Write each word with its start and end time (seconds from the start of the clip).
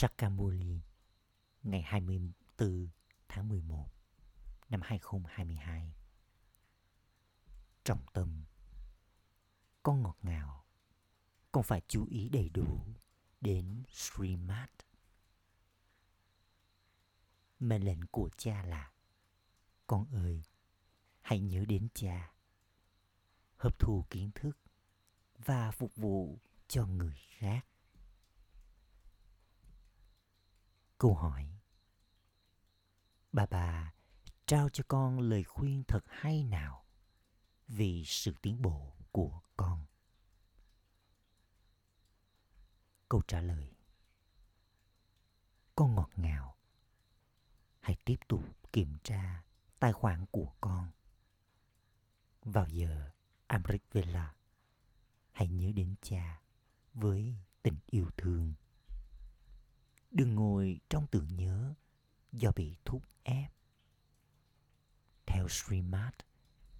Sakamuli 0.00 0.80
ngày 1.62 1.82
24 1.82 2.88
tháng 3.28 3.48
11 3.48 3.90
năm 4.68 4.80
2022. 4.84 5.94
Trọng 7.84 8.06
tâm 8.12 8.44
Con 9.82 10.02
ngọt 10.02 10.16
ngào 10.22 10.64
Con 11.52 11.62
phải 11.62 11.82
chú 11.88 12.06
ý 12.10 12.28
đầy 12.28 12.48
đủ 12.48 12.80
đến 13.40 13.82
Srimad. 13.92 14.68
Mệnh 17.58 17.84
lệnh 17.84 18.06
của 18.06 18.30
cha 18.36 18.62
là 18.62 18.92
Con 19.86 20.06
ơi, 20.12 20.42
hãy 21.20 21.40
nhớ 21.40 21.64
đến 21.68 21.88
cha. 21.94 22.32
Hấp 23.56 23.78
thu 23.78 24.04
kiến 24.10 24.30
thức 24.34 24.58
và 25.38 25.70
phục 25.70 25.96
vụ 25.96 26.38
cho 26.68 26.86
người 26.86 27.18
khác. 27.28 27.67
Câu 30.98 31.14
hỏi 31.14 31.50
Bà 33.32 33.46
bà 33.46 33.94
trao 34.46 34.68
cho 34.68 34.84
con 34.88 35.20
lời 35.20 35.44
khuyên 35.44 35.84
thật 35.88 36.00
hay 36.08 36.44
nào 36.44 36.84
vì 37.68 38.04
sự 38.06 38.34
tiến 38.42 38.62
bộ 38.62 38.92
của 39.12 39.40
con? 39.56 39.86
Câu 43.08 43.22
trả 43.28 43.40
lời 43.40 43.74
Con 45.74 45.94
ngọt 45.94 46.10
ngào 46.16 46.56
Hãy 47.80 47.96
tiếp 48.04 48.16
tục 48.28 48.44
kiểm 48.72 48.98
tra 49.02 49.44
tài 49.78 49.92
khoản 49.92 50.26
của 50.30 50.52
con. 50.60 50.90
Vào 52.42 52.68
giờ 52.68 53.10
Amrit 53.46 53.82
Vela, 53.92 54.34
hãy 55.32 55.48
nhớ 55.48 55.72
đến 55.74 55.94
cha 56.02 56.40
với 56.94 57.36
tình 57.62 57.76
yêu 57.86 58.10
thương. 58.16 58.54
Đừng 60.10 60.34
ngồi 60.34 60.80
trong 60.90 61.06
tưởng 61.06 61.36
nhớ 61.36 61.74
do 62.32 62.52
bị 62.56 62.76
thúc 62.84 63.02
ép. 63.22 63.52
Theo 65.26 65.48
Srimad 65.48 66.14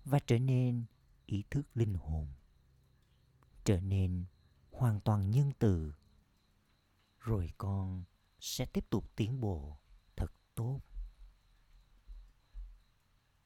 và 0.05 0.19
trở 0.27 0.39
nên 0.39 0.85
ý 1.27 1.45
thức 1.51 1.67
linh 1.75 1.95
hồn. 1.95 2.29
Trở 3.65 3.81
nên 3.81 4.25
hoàn 4.71 5.01
toàn 5.01 5.31
nhân 5.31 5.53
từ. 5.59 5.95
Rồi 7.21 7.51
con 7.59 8.05
sẽ 8.41 8.67
tiếp 8.67 8.91
tục 8.91 9.11
tiến 9.17 9.41
bộ 9.41 9.79
thật 10.17 10.33
tốt. 10.55 10.81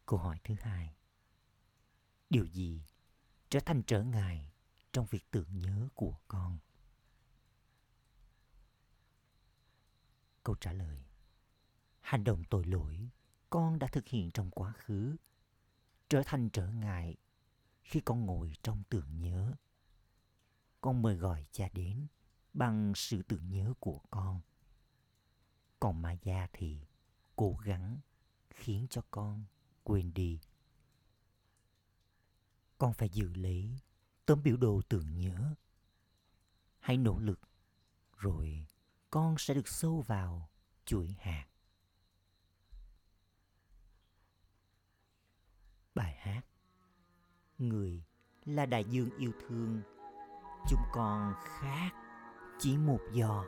Câu 0.06 0.18
hỏi 0.18 0.38
thứ 0.44 0.54
hai. 0.60 0.96
Điều 2.30 2.46
gì 2.46 2.82
trở 3.48 3.60
thành 3.60 3.82
trở 3.86 4.02
ngại 4.02 4.52
trong 4.92 5.06
việc 5.06 5.30
tưởng 5.30 5.58
nhớ 5.58 5.88
của 5.94 6.18
con? 6.28 6.58
Câu 10.42 10.54
trả 10.60 10.72
lời 10.72 11.04
Hành 12.00 12.24
động 12.24 12.44
tội 12.50 12.64
lỗi 12.64 13.10
con 13.50 13.78
đã 13.78 13.86
thực 13.86 14.08
hiện 14.08 14.30
trong 14.30 14.50
quá 14.50 14.72
khứ, 14.72 15.16
trở 16.08 16.22
thành 16.26 16.48
trở 16.50 16.68
ngại 16.68 17.16
khi 17.82 18.00
con 18.00 18.26
ngồi 18.26 18.52
trong 18.62 18.82
tưởng 18.88 19.20
nhớ. 19.20 19.52
Con 20.80 21.02
mời 21.02 21.16
gọi 21.16 21.46
cha 21.52 21.68
đến 21.72 22.06
bằng 22.54 22.92
sự 22.96 23.22
tưởng 23.22 23.50
nhớ 23.50 23.74
của 23.80 24.00
con. 24.10 24.40
Còn 25.80 26.02
Maya 26.02 26.48
thì 26.52 26.80
cố 27.36 27.56
gắng 27.64 27.98
khiến 28.50 28.86
cho 28.90 29.02
con 29.10 29.44
quên 29.84 30.14
đi. 30.14 30.40
Con 32.78 32.92
phải 32.92 33.08
giữ 33.08 33.34
lấy 33.34 33.76
tấm 34.26 34.42
biểu 34.42 34.56
đồ 34.56 34.82
tưởng 34.88 35.16
nhớ. 35.16 35.54
Hãy 36.78 36.96
nỗ 36.96 37.18
lực, 37.18 37.40
rồi 38.16 38.66
con 39.12 39.38
sẽ 39.38 39.54
được 39.54 39.68
sâu 39.68 40.00
vào 40.06 40.48
chuỗi 40.84 41.16
hạt. 41.20 41.46
Bài 45.94 46.14
hát 46.18 46.42
Người 47.58 48.02
là 48.44 48.66
đại 48.66 48.84
dương 48.84 49.10
yêu 49.18 49.32
thương, 49.40 49.82
Chúng 50.68 50.82
con 50.92 51.34
khác 51.44 51.90
chỉ 52.58 52.76
một 52.76 53.00
giọt 53.12 53.46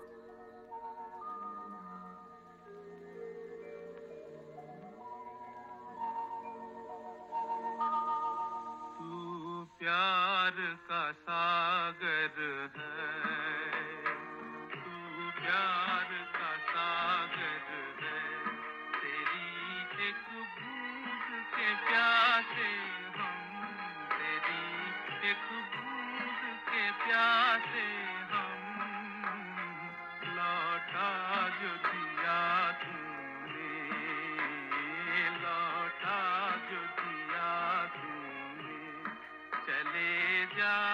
Yeah. 40.57 40.94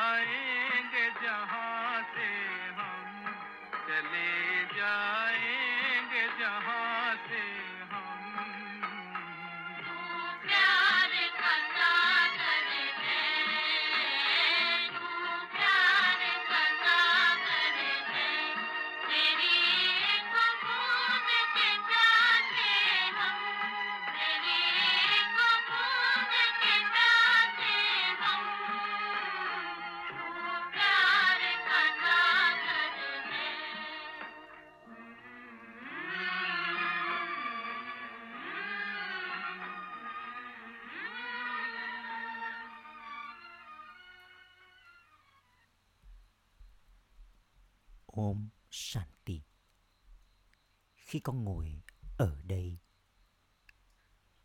Con 51.31 51.45
ngồi 51.45 51.83
ở 52.19 52.43
đây, 52.43 52.79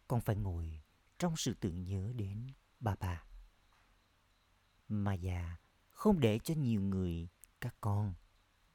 con 0.08 0.22
phải 0.22 0.36
ngồi 0.36 0.82
trong 1.20 1.38
sự 1.38 1.54
tưởng 1.54 1.84
nhớ 1.84 2.14
đến 2.16 2.48
bà 2.80 2.96
bà. 3.00 3.26
già 5.16 5.58
không 5.90 6.20
để 6.20 6.40
cho 6.44 6.54
nhiều 6.54 6.82
người, 6.82 7.30
các 7.62 7.76
con, 7.82 8.14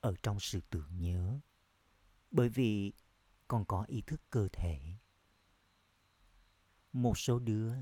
ở 0.01 0.15
trong 0.23 0.41
sự 0.41 0.61
tưởng 0.71 0.99
nhớ. 0.99 1.41
Bởi 2.31 2.49
vì 2.49 2.93
con 3.49 3.65
có 3.65 3.85
ý 3.89 4.03
thức 4.03 4.21
cơ 4.31 4.49
thể. 4.53 4.97
Một 6.93 7.19
số 7.19 7.39
đứa 7.39 7.75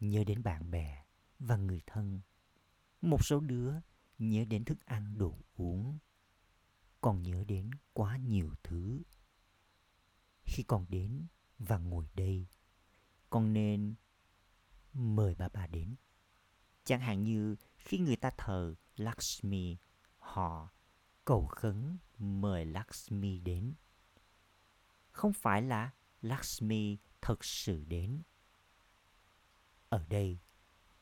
nhớ 0.00 0.24
đến 0.24 0.42
bạn 0.42 0.70
bè 0.70 1.04
và 1.38 1.56
người 1.56 1.80
thân. 1.86 2.20
Một 3.00 3.24
số 3.24 3.40
đứa 3.40 3.74
nhớ 4.18 4.44
đến 4.44 4.64
thức 4.64 4.86
ăn 4.86 5.18
đồ 5.18 5.38
uống 5.54 5.98
còn 7.00 7.22
nhớ 7.22 7.44
đến 7.44 7.70
quá 7.92 8.16
nhiều 8.16 8.50
thứ 8.62 9.02
khi 10.44 10.62
con 10.62 10.86
đến 10.88 11.26
và 11.58 11.78
ngồi 11.78 12.06
đây, 12.14 12.46
con 13.30 13.52
nên 13.52 13.94
mời 14.92 15.34
bà 15.34 15.48
bà 15.48 15.66
đến. 15.66 15.94
Chẳng 16.84 17.00
hạn 17.00 17.22
như 17.22 17.56
khi 17.76 17.98
người 17.98 18.16
ta 18.16 18.30
thờ 18.38 18.74
lakshmi, 18.96 19.76
họ 20.18 20.68
cầu 21.24 21.46
khấn 21.46 21.98
mời 22.18 22.66
lakshmi 22.66 23.38
đến. 23.38 23.74
Không 25.10 25.32
phải 25.32 25.62
là 25.62 25.90
lakshmi 26.22 26.98
thật 27.20 27.44
sự 27.44 27.84
đến. 27.84 28.22
Ở 29.88 30.04
đây, 30.08 30.38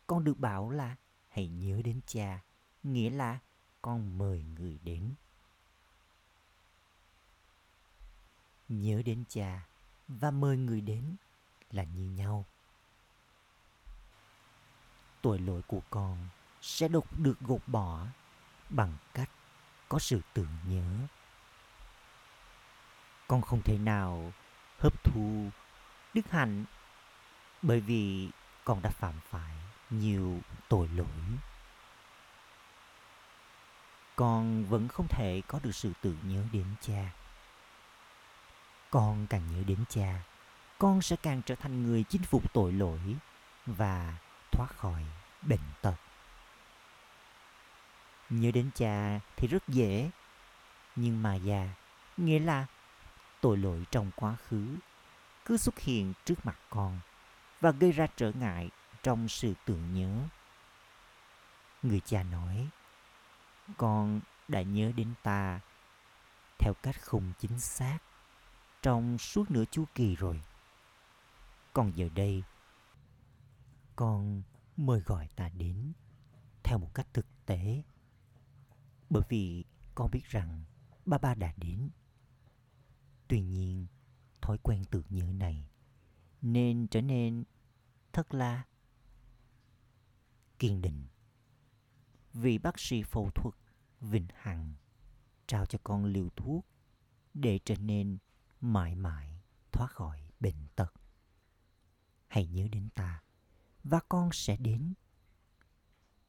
con 0.07 0.25
được 0.25 0.39
bảo 0.39 0.71
là 0.71 0.97
hãy 1.29 1.49
nhớ 1.49 1.83
đến 1.85 2.01
cha, 2.07 2.45
nghĩa 2.83 3.11
là 3.11 3.39
con 3.83 4.19
mời 4.19 4.43
người 4.43 4.79
đến. 4.79 5.15
Nhớ 8.81 9.03
đến 9.05 9.25
cha 9.29 9.61
và 10.09 10.31
mời 10.31 10.57
người 10.57 10.81
đến 10.81 11.17
là 11.71 11.85
như 11.85 12.11
nhau. 12.11 12.45
Tội 15.23 15.39
lỗi 15.39 15.63
của 15.67 15.81
con 15.91 16.29
sẽ 16.61 16.89
được 16.89 17.05
được 17.19 17.41
gột 17.41 17.61
bỏ 17.67 18.07
bằng 18.71 18.97
cách 19.15 19.31
có 19.89 19.99
sự 19.99 20.21
tưởng 20.35 20.57
nhớ. 20.67 21.07
con 23.33 23.43
không 23.43 23.63
thể 23.63 23.79
nào 23.79 24.33
hấp 24.79 25.05
thu 25.05 25.51
đức 26.15 26.31
hạnh 26.31 26.65
bởi 27.63 27.81
vì 27.81 28.31
con 28.65 28.83
đã 28.83 28.91
phạm 28.91 29.15
phải 29.25 29.57
nhiều 29.91 30.41
tội 30.69 30.89
lỗi 30.89 31.39
con 34.17 34.65
vẫn 34.65 34.89
không 34.89 35.07
thể 35.09 35.43
có 35.47 35.61
được 35.63 35.75
sự 35.75 35.93
tự 36.01 36.17
nhớ 36.23 36.45
đến 36.53 36.67
cha 36.81 37.13
con 38.93 39.27
càng 39.27 39.43
nhớ 39.53 39.63
đến 39.67 39.85
cha, 39.89 40.23
con 40.79 41.03
sẽ 41.03 41.17
càng 41.23 41.43
trở 41.47 41.55
thành 41.55 41.83
người 41.83 42.05
chinh 42.09 42.23
phục 42.23 42.53
tội 42.53 42.73
lỗi 42.73 43.17
và 43.67 44.15
thoát 44.51 44.77
khỏi 44.77 45.05
bệnh 45.43 45.61
tật. 45.83 45.95
Nhớ 48.31 48.51
đến 48.51 48.71
cha 48.75 49.21
thì 49.37 49.49
rất 49.49 49.69
dễ, 49.69 50.11
nhưng 50.97 51.23
mà 51.23 51.35
già, 51.35 51.69
nghĩa 52.17 52.39
là 52.39 52.67
tội 53.41 53.57
lỗi 53.57 53.85
trong 53.91 54.11
quá 54.17 54.37
khứ 54.49 54.77
cứ 55.45 55.57
xuất 55.57 55.79
hiện 55.79 56.13
trước 56.25 56.47
mặt 56.47 56.57
con 56.71 57.01
và 57.61 57.71
gây 57.71 57.93
ra 57.93 58.07
trở 58.17 58.33
ngại 58.33 58.71
trong 59.03 59.29
sự 59.29 59.55
tưởng 59.65 59.95
nhớ. 59.95 60.29
Người 61.83 62.01
cha 62.01 62.23
nói, 62.23 62.69
con 63.77 64.21
đã 64.49 64.63
nhớ 64.63 64.93
đến 64.97 65.15
ta 65.23 65.61
theo 66.59 66.75
cách 66.83 66.97
không 67.01 67.33
chính 67.41 67.59
xác 67.61 67.99
trong 68.83 69.19
suốt 69.19 69.51
nửa 69.51 69.65
chu 69.71 69.85
kỳ 69.95 70.17
rồi. 70.17 70.43
Còn 71.73 71.93
giờ 71.97 72.09
đây, 72.15 72.43
con 73.97 74.43
mời 74.77 75.01
gọi 75.01 75.29
ta 75.37 75.49
đến 75.49 75.93
theo 76.63 76.79
một 76.79 76.95
cách 76.95 77.07
thực 77.13 77.27
tế. 77.47 77.83
Bởi 79.11 79.23
vì 79.29 79.65
con 79.95 80.11
biết 80.11 80.25
rằng 80.25 80.65
ba 81.05 81.19
ba 81.19 81.35
đã 81.35 81.53
đến. 81.57 81.91
Tuy 83.29 83.41
nhiên, 83.41 83.87
thói 84.41 84.59
quen 84.59 84.85
tưởng 84.91 85.07
nhớ 85.09 85.25
này 85.25 85.69
nên 86.43 86.87
trở 86.89 87.01
nên 87.01 87.45
thật 88.13 88.35
là 88.35 88.67
kiên 90.59 90.83
định, 90.83 91.07
vì 92.33 92.59
bác 92.59 92.79
sĩ 92.79 93.03
phẫu 93.03 93.31
thuật 93.35 93.55
vĩnh 94.01 94.27
hằng 94.35 94.75
trao 95.47 95.67
cho 95.67 95.79
con 95.85 96.05
liều 96.05 96.29
thuốc 96.37 96.67
để 97.35 97.59
trở 97.65 97.77
nên 97.77 98.19
mãi 98.63 98.95
mãi 98.95 99.43
thoát 99.73 99.91
khỏi 99.91 100.29
bệnh 100.41 100.69
tật. 100.77 100.93
Hãy 102.29 102.47
nhớ 102.47 102.69
đến 102.73 102.89
ta, 102.95 103.23
và 103.85 104.01
con 104.09 104.31
sẽ 104.33 104.57
đến 104.57 104.95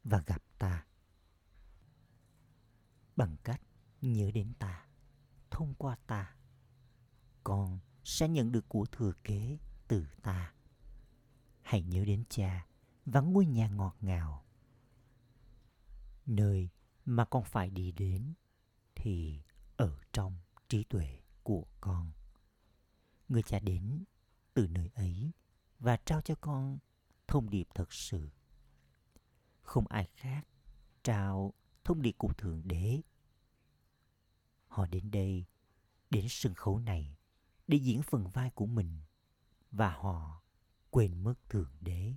và 0.04 0.24
gặp 0.26 0.44
ta. 0.58 0.86
Bằng 3.16 3.38
cách 3.44 3.62
nhớ 4.02 4.32
đến 4.32 4.54
ta, 4.60 4.88
thông 5.52 5.74
qua 5.74 5.98
ta, 6.08 6.36
con 7.44 7.80
sẽ 8.04 8.28
nhận 8.28 8.52
được 8.52 8.70
của 8.70 8.86
thừa 8.86 9.14
kế 9.24 9.58
từ 9.88 10.06
ta. 10.22 10.54
Hãy 11.62 11.84
nhớ 11.84 12.06
đến 12.06 12.24
cha 12.30 12.68
và 13.06 13.22
ngôi 13.22 13.46
nhà 13.46 13.68
ngọt 13.68 13.96
ngào. 14.02 14.46
Nơi 16.26 16.70
mà 17.06 17.26
con 17.26 17.44
phải 17.44 17.70
đi 17.70 17.92
đến 17.92 18.34
thì 18.96 19.42
ở 19.78 20.00
trong 20.14 20.38
trí 20.70 20.84
tuệ 20.84 21.20
của 21.44 21.66
con 21.82 22.12
người 23.34 23.44
cha 23.44 23.60
đến 23.60 24.04
từ 24.54 24.68
nơi 24.68 24.90
ấy 24.96 25.32
và 25.80 25.98
trao 25.98 26.22
cho 26.22 26.36
con 26.36 26.78
thông 27.28 27.50
điệp 27.50 27.68
thật 27.76 27.94
sự. 27.94 28.30
Không 29.62 29.88
ai 29.88 30.10
khác 30.16 30.48
trao 31.04 31.54
thông 31.84 32.02
điệp 32.02 32.16
của 32.18 32.34
thượng 32.34 32.62
đế. 32.66 33.02
Họ 34.68 34.86
đến 34.86 35.12
đây, 35.12 35.46
đến 36.10 36.26
sân 36.30 36.54
khấu 36.54 36.80
này 36.80 37.18
để 37.68 37.78
diễn 37.78 38.02
phần 38.02 38.28
vai 38.28 38.50
của 38.50 38.66
mình 38.66 39.00
và 39.72 39.92
họ 39.92 40.42
quên 40.90 41.24
mất 41.24 41.50
thượng 41.50 41.72
đế. 41.82 42.14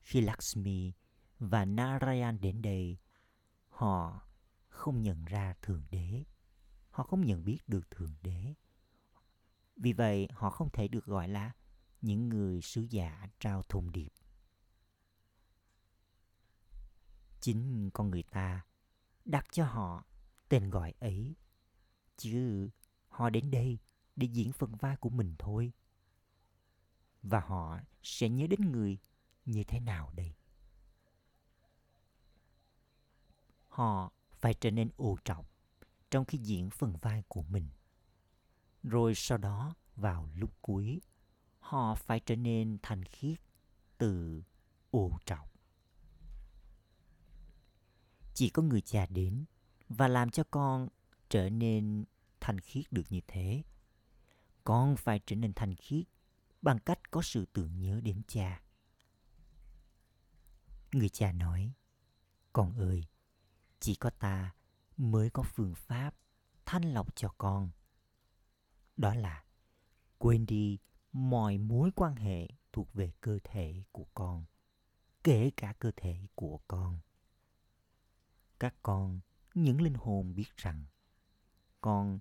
Khi 0.00 0.20
lakshmi 0.20 0.92
và 1.38 1.64
narayan 1.64 2.40
đến 2.40 2.62
đây, 2.62 2.98
họ 3.68 4.22
không 4.68 5.02
nhận 5.02 5.24
ra 5.24 5.54
thượng 5.62 5.82
đế. 5.90 6.24
Họ 6.90 7.04
không 7.04 7.26
nhận 7.26 7.44
biết 7.44 7.58
được 7.66 7.90
thượng 7.90 8.14
đế 8.22 8.54
vì 9.80 9.92
vậy, 9.92 10.28
họ 10.32 10.50
không 10.50 10.70
thể 10.72 10.88
được 10.88 11.04
gọi 11.04 11.28
là 11.28 11.52
những 12.00 12.28
người 12.28 12.62
sứ 12.62 12.86
giả 12.90 13.28
trao 13.40 13.62
thông 13.62 13.92
điệp. 13.92 14.08
Chính 17.40 17.90
con 17.94 18.10
người 18.10 18.22
ta 18.22 18.66
đặt 19.24 19.46
cho 19.52 19.64
họ 19.64 20.04
tên 20.48 20.70
gọi 20.70 20.94
ấy, 21.00 21.34
chứ 22.16 22.68
họ 23.08 23.30
đến 23.30 23.50
đây 23.50 23.78
để 24.16 24.26
diễn 24.26 24.52
phần 24.52 24.76
vai 24.76 24.96
của 24.96 25.10
mình 25.10 25.34
thôi. 25.38 25.72
Và 27.22 27.40
họ 27.40 27.78
sẽ 28.02 28.28
nhớ 28.28 28.46
đến 28.46 28.72
người 28.72 28.98
như 29.44 29.64
thế 29.64 29.80
nào 29.80 30.10
đây? 30.14 30.34
Họ 33.68 34.12
phải 34.32 34.54
trở 34.54 34.70
nên 34.70 34.90
ô 34.96 35.16
trọng 35.24 35.46
trong 36.10 36.24
khi 36.24 36.38
diễn 36.38 36.70
phần 36.70 36.96
vai 36.96 37.22
của 37.28 37.42
mình 37.42 37.68
rồi 38.82 39.14
sau 39.14 39.38
đó, 39.38 39.74
vào 39.96 40.28
lúc 40.34 40.50
cuối, 40.62 41.00
họ 41.58 41.94
phải 41.94 42.20
trở 42.20 42.36
nên 42.36 42.78
thanh 42.82 43.04
khiết 43.04 43.38
từ 43.98 44.42
ô 44.90 45.18
trọng 45.26 45.50
chỉ 48.40 48.50
có 48.50 48.62
người 48.62 48.80
cha 48.80 49.06
đến 49.06 49.44
và 49.88 50.08
làm 50.08 50.30
cho 50.30 50.44
con 50.50 50.88
trở 51.28 51.50
nên 51.50 52.04
thanh 52.40 52.60
khiết 52.60 52.92
được 52.92 53.02
như 53.10 53.20
thế. 53.26 53.62
Con 54.64 54.96
phải 54.96 55.20
trở 55.26 55.36
nên 55.36 55.52
thanh 55.52 55.74
khiết 55.74 56.06
bằng 56.62 56.78
cách 56.78 57.10
có 57.10 57.22
sự 57.22 57.46
tưởng 57.52 57.80
nhớ 57.80 58.00
đến 58.00 58.22
cha. 58.28 58.62
Người 60.92 61.08
cha 61.08 61.32
nói, 61.32 61.72
con 62.52 62.72
ơi, 62.78 63.04
chỉ 63.80 63.94
có 63.94 64.10
ta 64.10 64.54
mới 64.96 65.30
có 65.30 65.42
phương 65.42 65.74
pháp 65.74 66.14
thanh 66.66 66.94
lọc 66.94 67.16
cho 67.16 67.34
con 67.38 67.70
đó 69.00 69.14
là 69.14 69.44
quên 70.18 70.46
đi 70.46 70.78
mọi 71.12 71.58
mối 71.58 71.90
quan 71.96 72.16
hệ 72.16 72.48
thuộc 72.72 72.94
về 72.94 73.12
cơ 73.20 73.38
thể 73.44 73.82
của 73.92 74.06
con, 74.14 74.44
kể 75.24 75.50
cả 75.56 75.74
cơ 75.78 75.90
thể 75.96 76.26
của 76.34 76.60
con. 76.68 76.98
Các 78.58 78.74
con, 78.82 79.20
những 79.54 79.80
linh 79.80 79.94
hồn 79.94 80.34
biết 80.34 80.56
rằng, 80.56 80.84
con 81.80 82.18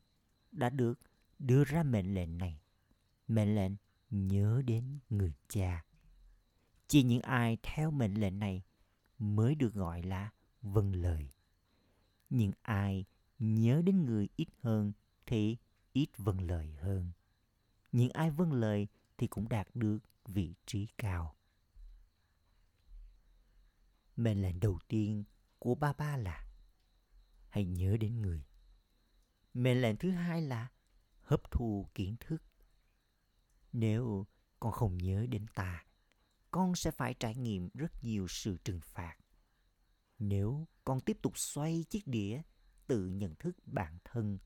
đã 0.51 0.69
được 0.69 0.99
đưa 1.39 1.63
ra 1.63 1.83
mệnh 1.83 2.13
lệnh 2.13 2.37
này. 2.37 2.61
Mệnh 3.27 3.56
lệnh 3.56 3.71
nhớ 4.09 4.61
đến 4.65 4.99
người 5.09 5.33
cha. 5.47 5.85
Chỉ 6.87 7.04
những 7.04 7.21
ai 7.21 7.57
theo 7.63 7.92
mệnh 7.92 8.13
lệnh 8.13 8.39
này 8.39 8.63
mới 9.18 9.56
được 9.56 9.73
gọi 9.73 10.04
là 10.04 10.30
vâng 10.61 10.95
lời. 10.95 11.30
Nhưng 12.30 12.51
ai 12.61 13.06
nhớ 13.39 13.81
đến 13.85 14.06
người 14.06 14.30
ít 14.35 14.47
hơn 14.61 14.94
thì 15.25 15.57
ít 15.93 16.09
vâng 16.17 16.41
lời 16.41 16.75
hơn. 16.79 17.11
Những 17.91 18.09
ai 18.09 18.31
vâng 18.31 18.53
lời 18.53 18.87
thì 19.17 19.27
cũng 19.27 19.49
đạt 19.49 19.67
được 19.73 19.99
vị 20.25 20.55
trí 20.65 20.87
cao. 20.97 21.35
Mệnh 24.15 24.41
lệnh 24.41 24.59
đầu 24.59 24.79
tiên 24.87 25.23
của 25.59 25.75
ba 25.75 25.93
ba 25.93 26.17
là, 26.17 26.47
hãy 27.49 27.65
nhớ 27.65 27.97
đến 27.97 28.21
người. 28.21 28.45
Mệnh 29.53 29.81
lệnh 29.81 29.97
thứ 29.97 30.11
hai 30.11 30.41
là, 30.41 30.67
hấp 31.21 31.51
thu 31.51 31.89
kiến 31.95 32.15
thức. 32.19 32.43
Nếu 33.73 34.25
con 34.59 34.71
không 34.71 34.97
nhớ 34.97 35.25
đến 35.29 35.45
ta, 35.55 35.85
con 36.51 36.75
sẽ 36.75 36.91
phải 36.91 37.13
trải 37.13 37.35
nghiệm 37.35 37.69
rất 37.73 38.03
nhiều 38.03 38.27
sự 38.29 38.57
trừng 38.63 38.79
phạt. 38.83 39.15
Nếu 40.19 40.67
con 40.83 41.01
tiếp 41.01 41.17
tục 41.21 41.37
xoay 41.37 41.85
chiếc 41.89 42.07
đĩa 42.07 42.41
tự 42.87 43.05
nhận 43.05 43.35
thức 43.35 43.55
bản 43.65 43.97
thân 44.03 44.37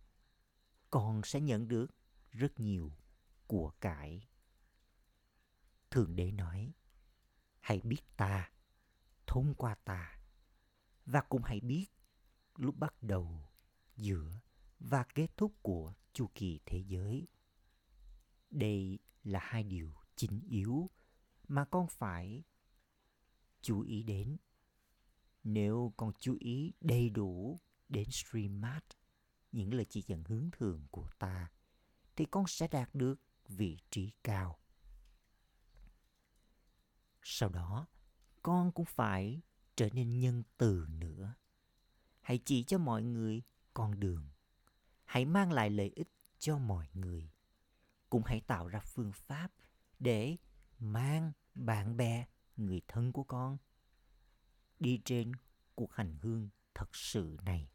con 0.94 1.22
sẽ 1.24 1.42
nhận 1.42 1.68
được 1.68 1.88
rất 2.32 2.60
nhiều 2.60 2.92
của 3.48 3.72
cải. 3.82 4.28
Thượng 5.92 6.16
đế 6.16 6.32
nói, 6.32 6.74
hãy 7.60 7.82
biết 7.84 8.02
ta, 8.18 8.52
thông 9.28 9.56
qua 9.56 9.76
ta, 9.76 10.20
và 11.06 11.22
cũng 11.22 11.42
hãy 11.44 11.60
biết 11.60 11.86
lúc 12.56 12.78
bắt 12.78 13.04
đầu, 13.04 13.50
giữa 13.96 14.32
và 14.80 15.04
kết 15.04 15.38
thúc 15.38 15.54
của 15.62 15.94
chu 16.14 16.30
kỳ 16.36 16.60
thế 16.66 16.84
giới. 16.88 17.28
Đây 18.50 19.00
là 19.24 19.40
hai 19.44 19.64
điều 19.64 19.94
chính 20.16 20.42
yếu 20.50 20.90
mà 21.48 21.66
con 21.66 21.88
phải 21.88 22.44
chú 23.62 23.82
ý 23.82 24.04
đến. 24.04 24.38
Nếu 25.44 25.94
con 25.98 26.12
chú 26.20 26.38
ý 26.40 26.74
đầy 26.82 27.10
đủ 27.10 27.62
đến 27.90 28.12
streammart 28.12 28.86
những 29.54 29.74
lời 29.74 29.86
chỉ 29.90 30.04
dẫn 30.08 30.24
hướng 30.28 30.50
thường 30.52 30.88
của 30.92 31.10
ta 31.20 31.52
thì 32.16 32.26
con 32.26 32.48
sẽ 32.48 32.68
đạt 32.68 32.96
được 32.96 33.20
vị 33.48 33.78
trí 33.90 34.12
cao 34.24 34.60
sau 37.22 37.50
đó 37.50 37.88
con 38.44 38.72
cũng 38.72 38.86
phải 38.86 39.42
trở 39.76 39.90
nên 39.94 40.20
nhân 40.20 40.44
từ 40.58 40.86
nữa 40.90 41.34
hãy 42.22 42.40
chỉ 42.46 42.64
cho 42.64 42.78
mọi 42.78 43.04
người 43.04 43.42
con 43.74 44.00
đường 44.00 44.30
hãy 45.06 45.26
mang 45.26 45.52
lại 45.52 45.70
lợi 45.70 45.92
ích 45.96 46.08
cho 46.44 46.58
mọi 46.58 46.88
người. 46.94 47.32
Cũng 48.10 48.24
hãy 48.26 48.42
tạo 48.42 48.68
ra 48.68 48.80
phương 48.80 49.12
pháp 49.14 49.52
để 50.00 50.38
mang 50.80 51.32
bạn 51.56 51.98
bè, 51.98 52.26
người 52.58 52.82
thân 52.88 53.12
của 53.12 53.24
con 53.24 53.58
đi 54.80 55.02
trên 55.06 55.32
cuộc 55.76 55.94
hành 55.94 56.18
hương 56.22 56.50
thật 56.76 56.96
sự 56.96 57.38
này. 57.42 57.70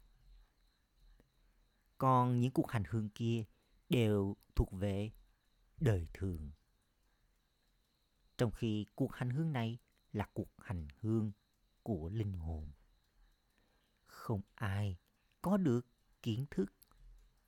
Còn 1.99 2.39
những 2.39 2.51
cuộc 2.51 2.71
hành 2.71 2.83
hương 2.89 3.09
kia 3.09 3.43
đều 3.89 4.35
thuộc 4.55 4.71
về 4.71 5.11
đời 5.77 6.07
thường. 6.13 6.51
Trong 8.37 8.51
khi 8.51 8.85
cuộc 8.95 9.13
hành 9.13 9.29
hương 9.29 9.53
này 9.53 9.77
là 10.13 10.29
cuộc 10.33 10.49
hành 10.57 10.87
hương 10.99 11.31
của 11.83 12.09
linh 12.09 12.33
hồn. 12.33 12.71
Không 14.05 14.41
ai 14.55 14.97
có 15.41 15.57
được 15.57 15.87
kiến 16.21 16.45
thức 16.51 16.73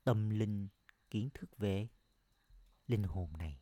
tâm 0.04 0.30
linh, 0.30 0.68
kiến 1.10 1.28
thức 1.34 1.56
về 1.56 1.88
linh 2.86 3.02
hồn 3.02 3.32
này. 3.38 3.60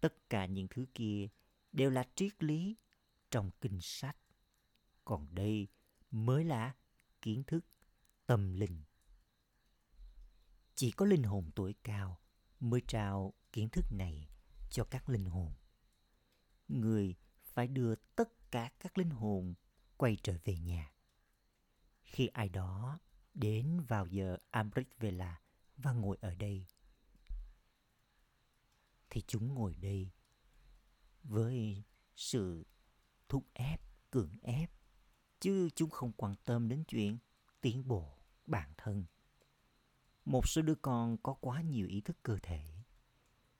Tất 0.00 0.30
cả 0.30 0.46
những 0.46 0.66
thứ 0.70 0.86
kia 0.94 1.28
đều 1.72 1.90
là 1.90 2.04
triết 2.14 2.42
lý 2.42 2.76
trong 3.30 3.50
kinh 3.60 3.80
sách. 3.80 4.16
Còn 5.04 5.34
đây 5.34 5.68
mới 6.10 6.44
là 6.44 6.74
kiến 7.22 7.44
thức 7.46 7.64
tâm 8.26 8.52
linh. 8.52 8.82
Chỉ 10.74 10.90
có 10.90 11.06
linh 11.06 11.22
hồn 11.22 11.50
tuổi 11.54 11.74
cao 11.84 12.20
mới 12.60 12.80
trao 12.88 13.34
kiến 13.52 13.68
thức 13.68 13.84
này 13.92 14.28
cho 14.70 14.84
các 14.84 15.08
linh 15.08 15.24
hồn. 15.24 15.52
Người 16.68 17.16
phải 17.44 17.66
đưa 17.66 17.94
tất 17.94 18.50
cả 18.50 18.70
các 18.80 18.98
linh 18.98 19.10
hồn 19.10 19.54
quay 19.96 20.16
trở 20.22 20.38
về 20.44 20.56
nhà. 20.58 20.92
Khi 22.02 22.26
ai 22.26 22.48
đó 22.48 22.98
đến 23.34 23.80
vào 23.80 24.06
giờ 24.06 24.36
Amrit 24.50 24.88
Vela 24.98 25.40
và 25.76 25.92
ngồi 25.92 26.16
ở 26.20 26.34
đây, 26.34 26.66
thì 29.10 29.22
chúng 29.26 29.54
ngồi 29.54 29.74
đây 29.74 30.10
với 31.22 31.82
sự 32.16 32.66
thúc 33.28 33.46
ép, 33.52 33.80
cưỡng 34.10 34.36
ép, 34.42 34.70
chứ 35.40 35.68
chúng 35.74 35.90
không 35.90 36.12
quan 36.12 36.34
tâm 36.44 36.68
đến 36.68 36.84
chuyện 36.88 37.18
tiến 37.62 37.88
bộ 37.88 38.18
bản 38.46 38.72
thân. 38.76 39.04
Một 40.24 40.48
số 40.48 40.62
đứa 40.62 40.74
con 40.74 41.16
có 41.22 41.34
quá 41.34 41.60
nhiều 41.60 41.86
ý 41.86 42.00
thức 42.00 42.16
cơ 42.22 42.38
thể. 42.42 42.64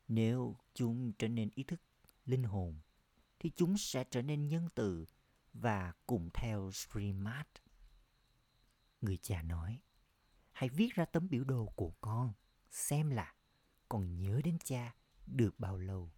Nếu 0.09 0.57
chúng 0.75 1.13
trở 1.13 1.29
nên 1.29 1.51
ý 1.55 1.63
thức 1.63 1.81
linh 2.27 2.43
hồn, 2.43 2.81
thì 3.39 3.51
chúng 3.57 3.79
sẽ 3.79 4.05
trở 4.11 4.23
nên 4.23 4.49
nhân 4.49 4.69
từ 4.75 5.07
và 5.53 5.93
cùng 6.07 6.31
theo 6.35 6.71
Srimad. 6.73 7.47
Người 9.01 9.17
cha 9.17 9.43
nói, 9.43 9.81
hãy 10.53 10.69
viết 10.69 10.95
ra 10.95 11.05
tấm 11.05 11.29
biểu 11.29 11.45
đồ 11.45 11.67
của 11.77 11.93
con, 12.01 12.33
xem 12.71 13.11
là 13.11 13.35
con 13.89 14.19
nhớ 14.19 14.41
đến 14.45 14.59
cha 14.65 14.95
được 15.27 15.61
bao 15.61 15.79
lâu. 15.79 16.13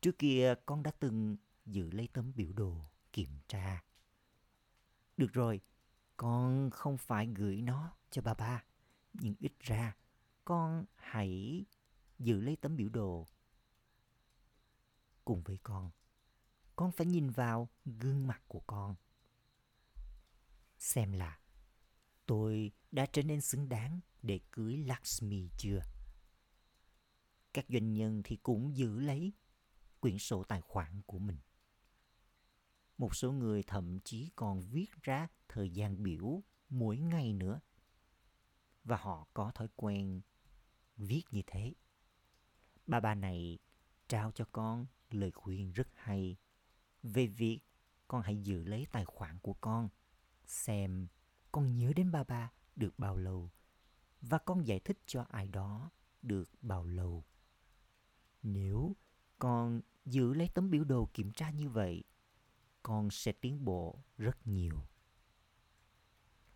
Trước 0.00 0.18
kia 0.18 0.54
con 0.66 0.82
đã 0.82 0.90
từng 0.90 1.36
giữ 1.66 1.90
lấy 1.90 2.08
tấm 2.12 2.32
biểu 2.34 2.52
đồ 2.52 2.90
kiểm 3.12 3.38
tra. 3.48 3.84
Được 5.16 5.32
rồi, 5.32 5.60
con 6.16 6.70
không 6.70 6.98
phải 6.98 7.26
gửi 7.26 7.62
nó 7.62 7.96
cho 8.10 8.22
bà 8.22 8.34
ba, 8.34 8.64
nhưng 9.12 9.34
ít 9.38 9.52
ra 9.60 9.96
con 10.44 10.84
hãy 10.96 11.64
giữ 12.18 12.40
lấy 12.40 12.56
tấm 12.56 12.76
biểu 12.76 12.88
đồ 12.88 13.26
cùng 15.24 15.42
với 15.42 15.58
con. 15.62 15.90
Con 16.76 16.92
phải 16.92 17.06
nhìn 17.06 17.30
vào 17.30 17.68
gương 17.84 18.26
mặt 18.26 18.42
của 18.48 18.60
con. 18.66 18.94
Xem 20.78 21.12
là 21.12 21.38
tôi 22.26 22.72
đã 22.92 23.06
trở 23.06 23.22
nên 23.22 23.40
xứng 23.40 23.68
đáng 23.68 24.00
để 24.22 24.40
cưới 24.50 24.76
Lakshmi 24.76 25.48
chưa? 25.58 25.80
Các 27.52 27.64
doanh 27.68 27.94
nhân 27.94 28.22
thì 28.24 28.36
cũng 28.36 28.76
giữ 28.76 29.00
lấy 29.00 29.32
quyển 30.00 30.18
sổ 30.18 30.44
tài 30.44 30.60
khoản 30.60 31.02
của 31.06 31.18
mình. 31.18 31.38
Một 32.98 33.14
số 33.14 33.32
người 33.32 33.62
thậm 33.62 34.00
chí 34.00 34.30
còn 34.36 34.60
viết 34.60 34.86
ra 35.02 35.28
thời 35.48 35.70
gian 35.70 36.02
biểu 36.02 36.42
mỗi 36.68 36.96
ngày 36.96 37.32
nữa. 37.32 37.60
Và 38.84 38.96
họ 38.96 39.26
có 39.34 39.50
thói 39.54 39.68
quen 39.76 40.20
viết 40.96 41.22
như 41.30 41.42
thế. 41.46 41.74
Bà 42.86 43.00
bà 43.00 43.14
này 43.14 43.58
trao 44.08 44.32
cho 44.32 44.44
con 44.52 44.86
lời 45.10 45.30
khuyên 45.30 45.72
rất 45.72 45.88
hay 45.94 46.36
về 47.02 47.26
việc 47.26 47.60
con 48.08 48.22
hãy 48.22 48.42
giữ 48.42 48.64
lấy 48.64 48.86
tài 48.92 49.04
khoản 49.04 49.38
của 49.38 49.54
con, 49.54 49.88
xem 50.44 51.06
con 51.52 51.76
nhớ 51.76 51.92
đến 51.96 52.10
ba 52.10 52.24
ba 52.24 52.52
được 52.76 52.98
bao 52.98 53.16
lâu 53.16 53.50
và 54.20 54.38
con 54.38 54.66
giải 54.66 54.80
thích 54.80 54.98
cho 55.06 55.26
ai 55.28 55.48
đó 55.48 55.90
được 56.22 56.50
bao 56.62 56.84
lâu 56.84 57.24
nếu 58.42 58.96
con 59.38 59.80
giữ 60.04 60.34
lấy 60.34 60.48
tấm 60.54 60.70
biểu 60.70 60.84
đồ 60.84 61.10
kiểm 61.14 61.32
tra 61.32 61.50
như 61.50 61.68
vậy 61.68 62.04
con 62.84 63.10
sẽ 63.10 63.32
tiến 63.32 63.64
bộ 63.64 63.98
rất 64.18 64.46
nhiều 64.46 64.86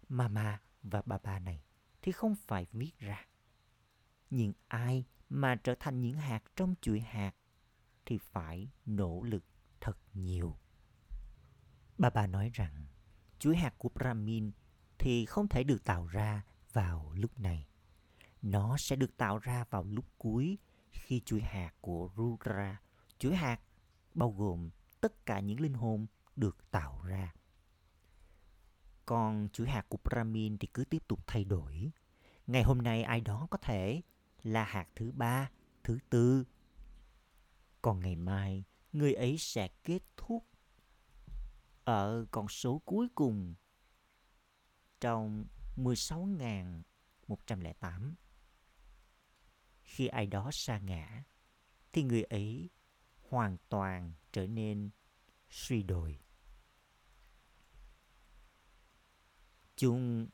mama 0.09 0.61
và 0.83 1.03
bà 1.07 1.19
bà 1.23 1.39
này 1.39 1.63
thì 2.03 2.13
không 2.13 2.35
phải 2.35 2.67
viết 2.73 2.93
ra 2.99 3.27
nhưng 4.31 4.53
ai 4.69 5.05
mà 5.29 5.57
trở 5.57 5.75
thành 5.81 6.01
những 6.01 6.15
hạt 6.15 6.43
trong 6.57 6.75
chuỗi 6.81 7.01
hạt 7.01 7.33
thì 8.07 8.19
phải 8.19 8.69
nỗ 8.87 9.23
lực 9.23 9.45
thật 9.81 9.99
nhiều. 10.15 10.57
Bà 11.99 12.11
bà 12.11 12.27
nói 12.27 12.51
rằng 12.53 12.87
chuỗi 13.39 13.57
hạt 13.57 13.75
của 13.79 13.89
Brahmin 13.89 14.51
thì 14.99 15.27
không 15.27 15.49
thể 15.49 15.65
được 15.65 15.85
tạo 15.85 16.07
ra 16.07 16.45
vào 16.73 17.13
lúc 17.15 17.39
này. 17.39 17.69
Nó 18.43 18.77
sẽ 18.77 18.97
được 18.97 19.17
tạo 19.17 19.39
ra 19.39 19.65
vào 19.71 19.85
lúc 19.85 20.05
cuối 20.19 20.59
khi 20.91 21.21
chuỗi 21.21 21.41
hạt 21.41 21.73
của 21.81 22.11
Rudra, 22.17 22.81
chuỗi 23.19 23.37
hạt 23.37 23.61
bao 24.15 24.31
gồm 24.31 24.71
tất 25.01 25.27
cả 25.27 25.41
những 25.41 25.61
linh 25.61 25.75
hồn 25.75 26.07
được 26.39 26.71
tạo 26.71 27.03
ra. 27.03 27.35
Còn 29.07 29.49
chuỗi 29.53 29.69
hạt 29.69 29.87
của 29.89 29.99
Brahmin 30.05 30.59
thì 30.59 30.69
cứ 30.75 30.85
tiếp 30.85 31.09
tục 31.09 31.21
thay 31.27 31.45
đổi. 31.45 31.93
Ngày 32.47 32.63
hôm 32.63 32.83
nay 32.83 33.03
ai 33.03 33.21
đó 33.21 33.47
có 33.51 33.59
thể 33.59 34.03
là 34.43 34.65
hạt 34.65 34.87
thứ 34.97 35.13
ba, 35.13 35.51
thứ 35.85 35.99
tư. 36.11 36.45
Còn 37.83 38.01
ngày 38.01 38.17
mai, 38.17 38.65
người 38.93 39.15
ấy 39.15 39.39
sẽ 39.39 39.69
kết 39.85 40.03
thúc 40.17 40.45
ở 41.85 42.27
con 42.31 42.49
số 42.49 42.83
cuối 42.85 43.09
cùng 43.15 43.55
trong 45.01 45.45
16.108. 45.77 48.15
Khi 49.83 50.07
ai 50.07 50.27
đó 50.27 50.51
sa 50.53 50.79
ngã, 50.79 51.25
thì 51.93 52.03
người 52.03 52.23
ấy 52.23 52.71
hoàn 53.29 53.57
toàn 53.69 54.13
trở 54.33 54.47
nên 54.47 54.91
suy 55.51 55.83
đồi. 55.83 56.19
Chúng 59.79 60.29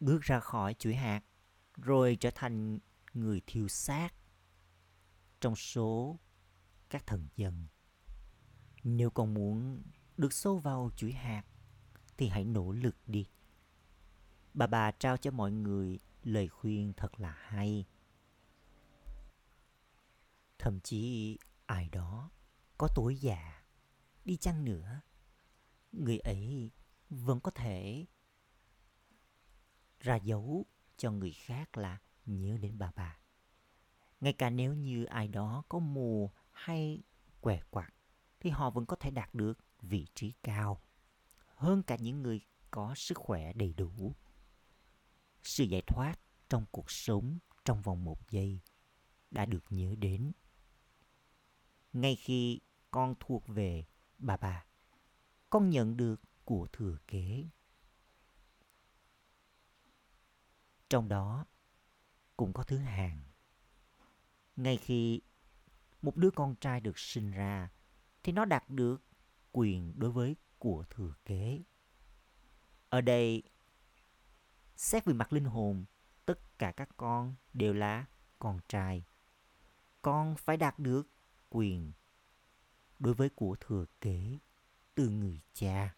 bước 0.00 0.22
ra 0.22 0.40
khỏi 0.40 0.74
chuỗi 0.74 0.94
hạt 0.94 1.20
rồi 1.76 2.16
trở 2.20 2.30
thành 2.34 2.78
người 3.14 3.42
thiêu 3.46 3.68
xác 3.68 4.14
trong 5.40 5.56
số 5.56 6.18
các 6.90 7.06
thần 7.06 7.28
dân. 7.36 7.66
Nếu 8.84 9.10
con 9.10 9.34
muốn 9.34 9.82
được 10.16 10.32
sâu 10.32 10.58
vào 10.58 10.90
chuỗi 10.96 11.12
hạt 11.12 11.42
thì 12.16 12.28
hãy 12.28 12.44
nỗ 12.44 12.72
lực 12.72 12.96
đi. 13.06 13.26
Bà 14.54 14.66
bà 14.66 14.90
trao 14.90 15.16
cho 15.16 15.30
mọi 15.30 15.52
người 15.52 15.98
lời 16.22 16.48
khuyên 16.48 16.92
thật 16.96 17.20
là 17.20 17.36
hay. 17.40 17.86
Thậm 20.58 20.80
chí 20.80 21.36
ai 21.66 21.88
đó 21.88 22.30
có 22.78 22.88
tuổi 22.94 23.16
già 23.16 23.62
đi 24.24 24.36
chăng 24.36 24.64
nữa, 24.64 25.00
người 25.92 26.18
ấy 26.18 26.70
vẫn 27.10 27.40
có 27.40 27.50
thể 27.50 28.06
ra 30.00 30.16
dấu 30.16 30.66
cho 30.96 31.12
người 31.12 31.32
khác 31.32 31.78
là 31.78 31.98
nhớ 32.26 32.58
đến 32.60 32.78
bà 32.78 32.90
bà. 32.96 33.18
Ngay 34.20 34.32
cả 34.32 34.50
nếu 34.50 34.74
như 34.74 35.04
ai 35.04 35.28
đó 35.28 35.62
có 35.68 35.78
mù 35.78 36.30
hay 36.50 37.02
què 37.40 37.60
quặt 37.70 37.94
thì 38.40 38.50
họ 38.50 38.70
vẫn 38.70 38.86
có 38.86 38.96
thể 38.96 39.10
đạt 39.10 39.34
được 39.34 39.58
vị 39.82 40.06
trí 40.14 40.32
cao 40.42 40.80
hơn 41.58 41.82
cả 41.82 41.96
những 42.00 42.22
người 42.22 42.40
có 42.70 42.94
sức 42.96 43.18
khỏe 43.18 43.52
đầy 43.52 43.72
đủ. 43.72 44.14
Sự 45.42 45.64
giải 45.64 45.82
thoát 45.86 46.14
trong 46.48 46.64
cuộc 46.70 46.90
sống 46.90 47.38
trong 47.64 47.82
vòng 47.82 48.04
một 48.04 48.30
giây 48.30 48.60
đã 49.30 49.46
được 49.46 49.64
nhớ 49.70 49.94
đến. 49.98 50.32
Ngay 51.92 52.16
khi 52.16 52.60
con 52.90 53.14
thuộc 53.20 53.46
về 53.46 53.84
bà 54.18 54.36
bà, 54.36 54.64
con 55.50 55.70
nhận 55.70 55.96
được 55.96 56.20
của 56.44 56.66
thừa 56.72 56.98
kế. 57.06 57.48
Trong 60.88 61.08
đó 61.08 61.44
cũng 62.36 62.52
có 62.52 62.62
thứ 62.62 62.78
hàng. 62.78 63.20
Ngay 64.56 64.76
khi 64.76 65.20
một 66.02 66.16
đứa 66.16 66.30
con 66.30 66.54
trai 66.54 66.80
được 66.80 66.98
sinh 66.98 67.30
ra 67.30 67.70
thì 68.22 68.32
nó 68.32 68.44
đạt 68.44 68.70
được 68.70 69.02
quyền 69.52 69.92
đối 69.96 70.10
với 70.10 70.36
của 70.58 70.84
thừa 70.90 71.14
kế. 71.24 71.62
Ở 72.88 73.00
đây, 73.00 73.42
xét 74.76 75.04
về 75.04 75.12
mặt 75.12 75.32
linh 75.32 75.44
hồn 75.44 75.84
tất 76.26 76.58
cả 76.58 76.72
các 76.72 76.88
con 76.96 77.34
đều 77.52 77.74
là 77.74 78.06
con 78.38 78.60
trai. 78.68 79.04
Con 80.02 80.36
phải 80.36 80.56
đạt 80.56 80.78
được 80.78 81.08
quyền 81.48 81.92
đối 82.98 83.14
với 83.14 83.28
của 83.28 83.56
thừa 83.60 83.84
kế 84.00 84.38
từ 84.94 85.08
người 85.08 85.40
cha. 85.52 85.94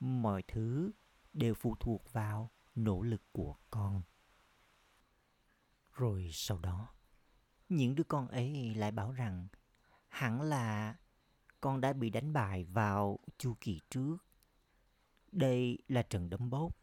Mọi 0.00 0.42
thứ 0.42 0.90
đều 1.32 1.54
phụ 1.54 1.76
thuộc 1.80 2.12
vào 2.12 2.50
nỗ 2.84 3.02
lực 3.02 3.22
của 3.32 3.56
con. 3.70 4.02
Rồi 5.92 6.30
sau 6.32 6.58
đó, 6.58 6.94
những 7.68 7.94
đứa 7.94 8.04
con 8.04 8.28
ấy 8.28 8.74
lại 8.74 8.90
bảo 8.90 9.12
rằng 9.12 9.48
hẳn 10.08 10.42
là 10.42 10.96
con 11.60 11.80
đã 11.80 11.92
bị 11.92 12.10
đánh 12.10 12.32
bại 12.32 12.64
vào 12.64 13.18
chu 13.38 13.56
kỳ 13.60 13.80
trước. 13.90 14.16
Đây 15.32 15.78
là 15.88 16.02
trận 16.02 16.30
đấm 16.30 16.50
bốc. 16.50 16.76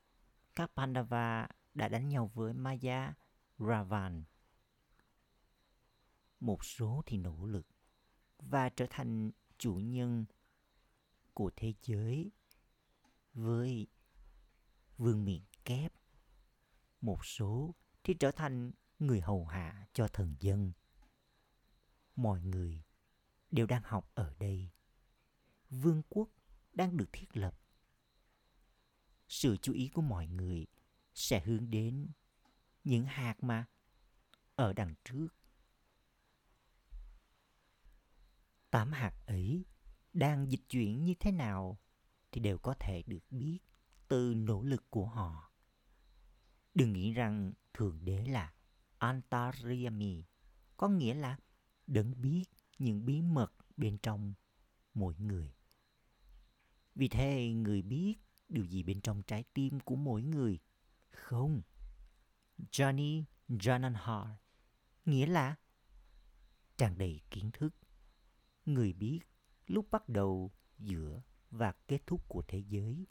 Các 0.55 0.71
Pandava 0.75 1.47
đã 1.73 1.87
đánh 1.87 2.09
nhau 2.09 2.31
với 2.33 2.53
Maya 2.53 3.13
Ravan. 3.59 4.23
Một 6.39 6.65
số 6.65 7.03
thì 7.05 7.17
nỗ 7.17 7.45
lực 7.45 7.67
và 8.39 8.69
trở 8.69 8.85
thành 8.89 9.31
chủ 9.57 9.73
nhân 9.75 10.25
của 11.33 11.51
thế 11.55 11.73
giới 11.81 12.31
với 13.33 13.87
vương 14.97 15.25
miện 15.25 15.41
kép. 15.65 15.93
Một 17.01 17.25
số 17.25 17.75
thì 18.03 18.13
trở 18.13 18.31
thành 18.31 18.71
người 18.99 19.21
hầu 19.21 19.45
hạ 19.45 19.87
cho 19.93 20.07
thần 20.07 20.35
dân. 20.39 20.71
Mọi 22.15 22.41
người 22.41 22.83
đều 23.51 23.65
đang 23.65 23.81
học 23.85 24.11
ở 24.13 24.35
đây. 24.39 24.71
Vương 25.69 26.01
quốc 26.09 26.29
đang 26.73 26.97
được 26.97 27.09
thiết 27.13 27.37
lập. 27.37 27.59
Sự 29.27 29.57
chú 29.61 29.73
ý 29.73 29.89
của 29.89 30.01
mọi 30.01 30.27
người 30.27 30.67
sẽ 31.13 31.39
hướng 31.39 31.69
đến 31.69 32.07
những 32.83 33.05
hạt 33.05 33.43
mà 33.43 33.65
ở 34.55 34.73
đằng 34.73 34.95
trước. 35.03 35.27
Tám 38.69 38.91
hạt 38.91 39.13
ấy 39.25 39.65
đang 40.13 40.51
dịch 40.51 40.69
chuyển 40.69 41.03
như 41.03 41.13
thế 41.19 41.31
nào 41.31 41.79
thì 42.31 42.41
đều 42.41 42.57
có 42.57 42.75
thể 42.79 43.03
được 43.07 43.31
biết 43.31 43.59
từ 44.07 44.33
nỗ 44.35 44.63
lực 44.63 44.83
của 44.89 45.05
họ. 45.05 45.44
Đừng 46.75 46.93
nghĩ 46.93 47.13
rằng 47.13 47.53
Thượng 47.73 48.05
Đế 48.05 48.25
là 48.25 48.53
Antaryami, 48.97 50.23
có 50.77 50.87
nghĩa 50.87 51.13
là 51.13 51.37
đấng 51.87 52.21
biết 52.21 52.43
những 52.79 53.05
bí 53.05 53.21
mật 53.21 53.53
bên 53.77 53.97
trong 53.97 54.33
mỗi 54.93 55.15
người. 55.15 55.53
Vì 56.95 57.07
thế 57.07 57.53
người 57.53 57.81
biết 57.81 58.15
điều 58.49 58.65
gì 58.65 58.83
bên 58.83 59.01
trong 59.01 59.21
trái 59.23 59.43
tim 59.53 59.79
của 59.79 59.95
mỗi 59.95 60.21
người? 60.21 60.59
Không. 61.11 61.61
Johnny 62.71 63.23
Jananhar 63.49 64.27
nghĩa 65.05 65.25
là 65.25 65.55
tràn 66.77 66.97
đầy 66.97 67.21
kiến 67.29 67.51
thức. 67.51 67.75
Người 68.65 68.93
biết 68.93 69.19
lúc 69.67 69.91
bắt 69.91 70.09
đầu, 70.09 70.51
giữa 70.79 71.21
và 71.51 71.71
kết 71.87 72.07
thúc 72.07 72.25
của 72.27 72.43
thế 72.47 72.59
giới, 72.59 73.05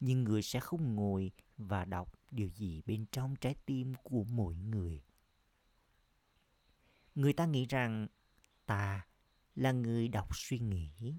nhưng 0.00 0.24
người 0.24 0.42
sẽ 0.42 0.60
không 0.60 0.94
ngồi 0.94 1.32
và 1.56 1.84
đọc 1.84 2.12
điều 2.30 2.48
gì 2.48 2.82
bên 2.86 3.06
trong 3.12 3.36
trái 3.36 3.54
tim 3.66 3.94
của 4.02 4.24
mỗi 4.24 4.56
người. 4.56 5.02
Người 7.14 7.32
ta 7.32 7.46
nghĩ 7.46 7.66
rằng 7.66 8.06
ta 8.66 9.06
là 9.54 9.72
người 9.72 10.08
đọc 10.08 10.28
suy 10.36 10.58
nghĩ. 10.58 11.14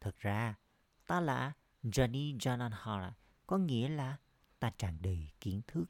Thật 0.00 0.18
ra, 0.18 0.58
ta 1.06 1.20
là 1.20 1.52
Johnny 1.82 2.38
Jananhara, 2.38 3.10
có 3.46 3.58
nghĩa 3.58 3.88
là 3.88 4.18
ta 4.58 4.72
tràn 4.78 4.98
đầy 5.02 5.30
kiến 5.40 5.62
thức. 5.66 5.84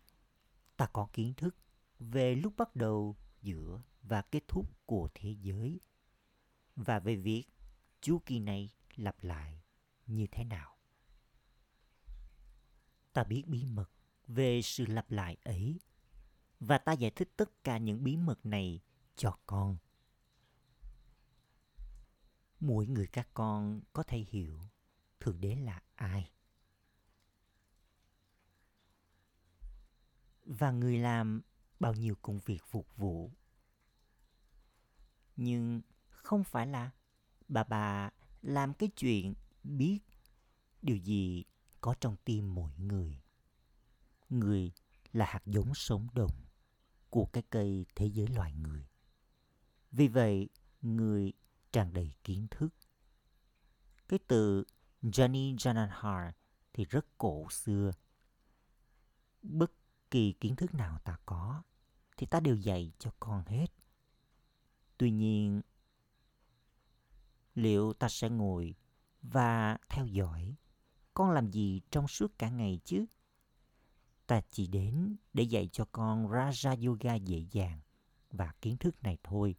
Ta 0.77 0.87
có 0.87 1.09
kiến 1.13 1.35
thức 1.35 1.57
về 1.99 2.35
lúc 2.35 2.55
bắt 2.57 2.77
đầu, 2.77 3.17
giữa 3.43 3.83
và 4.03 4.23
kết 4.23 4.49
thúc 4.49 4.87
của 4.87 5.09
thế 5.15 5.37
giới 5.41 5.81
và 6.77 6.99
về 6.99 7.17
việc 7.17 7.45
chu 8.01 8.19
kỳ 8.27 8.41
này 8.41 8.71
lặp 8.97 9.25
lại 9.25 9.63
như 10.07 10.27
thế 10.33 10.45
nào. 10.45 10.77
Ta 13.13 13.25
biết 13.25 13.43
bí 13.47 13.65
mật 13.65 13.91
về 14.27 14.63
sự 14.63 14.87
lặp 14.87 15.11
lại 15.11 15.37
ấy, 15.45 15.79
và 16.61 16.79
ta 16.79 16.93
giải 16.93 17.11
thích 17.11 17.33
tất 17.37 17.65
cả 17.65 17.79
những 17.79 18.05
bí 18.05 18.17
mật 18.17 18.47
này 18.47 18.81
cho 19.17 19.39
con. 19.47 19.77
Mỗi 22.61 22.87
người 22.87 23.07
các 23.07 23.29
con 23.35 23.81
có 23.93 24.03
thể 24.03 24.19
hiểu 24.19 24.61
Thượng 25.21 25.41
Đế 25.41 25.55
là 25.55 25.83
ai. 25.95 26.31
Và 30.45 30.71
người 30.71 30.99
làm 30.99 31.43
bao 31.81 31.95
nhiêu 31.95 32.15
công 32.23 32.41
việc 32.41 32.63
phục 32.65 32.97
vụ. 32.97 33.31
Nhưng 35.37 35.81
không 36.09 36.45
phải 36.45 36.67
là 36.67 36.91
bà 37.49 37.65
bà 37.65 38.11
làm 38.43 38.75
cái 38.75 38.89
chuyện 38.97 39.35
biết 39.63 40.01
điều 40.83 40.97
gì 40.97 41.45
có 41.83 41.95
trong 42.01 42.17
tim 42.25 42.55
mỗi 42.55 42.73
người. 42.77 43.23
Người 44.29 44.73
là 45.13 45.27
hạt 45.27 45.43
giống 45.47 45.75
sống 45.75 46.07
động 46.13 46.45
của 47.11 47.27
cái 47.33 47.43
cây 47.51 47.87
thế 47.95 48.07
giới 48.07 48.27
loài 48.27 48.53
người. 48.55 48.87
Vì 49.91 50.09
vậy, 50.09 50.49
người 50.83 51.33
tràn 51.73 51.93
đầy 51.93 52.15
kiến 52.25 52.47
thức. 52.51 52.75
Cái 54.09 54.19
từ 54.27 54.65
Johnny 55.03 55.57
Jananhar 55.57 56.33
thì 56.73 56.85
rất 56.85 57.07
cổ 57.19 57.51
xưa. 57.51 57.91
Bất 59.43 59.73
kỳ 60.11 60.33
kiến 60.33 60.57
thức 60.57 60.75
nào 60.75 60.99
ta 60.99 61.19
có 61.27 61.63
thì 62.17 62.27
ta 62.27 62.41
đều 62.41 62.57
dạy 62.57 62.93
cho 62.99 63.11
con 63.21 63.45
hết. 63.47 63.67
Tuy 64.99 65.11
nhiên, 65.11 65.63
liệu 67.55 67.93
ta 67.93 68.09
sẽ 68.09 68.29
ngồi 68.29 68.75
và 69.23 69.79
theo 69.89 70.07
dõi 70.07 70.57
con 71.15 71.31
làm 71.31 71.51
gì 71.51 71.81
trong 71.91 72.09
suốt 72.09 72.39
cả 72.39 72.49
ngày 72.49 72.81
chứ? 72.85 73.05
Ta 74.27 74.41
chỉ 74.51 74.67
đến 74.67 75.17
để 75.33 75.43
dạy 75.43 75.69
cho 75.73 75.85
con 75.93 76.29
Raja 76.29 76.87
Yoga 76.87 77.15
dễ 77.15 77.47
dàng 77.51 77.81
và 78.31 78.53
kiến 78.61 78.77
thức 78.77 79.03
này 79.03 79.19
thôi. 79.23 79.57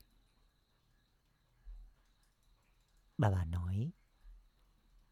Bà 3.18 3.32
bà 3.32 3.46
nói, 3.46 3.92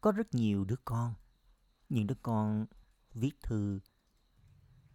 có 0.00 0.12
rất 0.12 0.34
nhiều 0.34 0.64
đứa 0.64 0.76
con, 0.84 1.14
những 1.88 2.06
đứa 2.06 2.14
con 2.22 2.66
viết 3.14 3.40
thư 3.42 3.80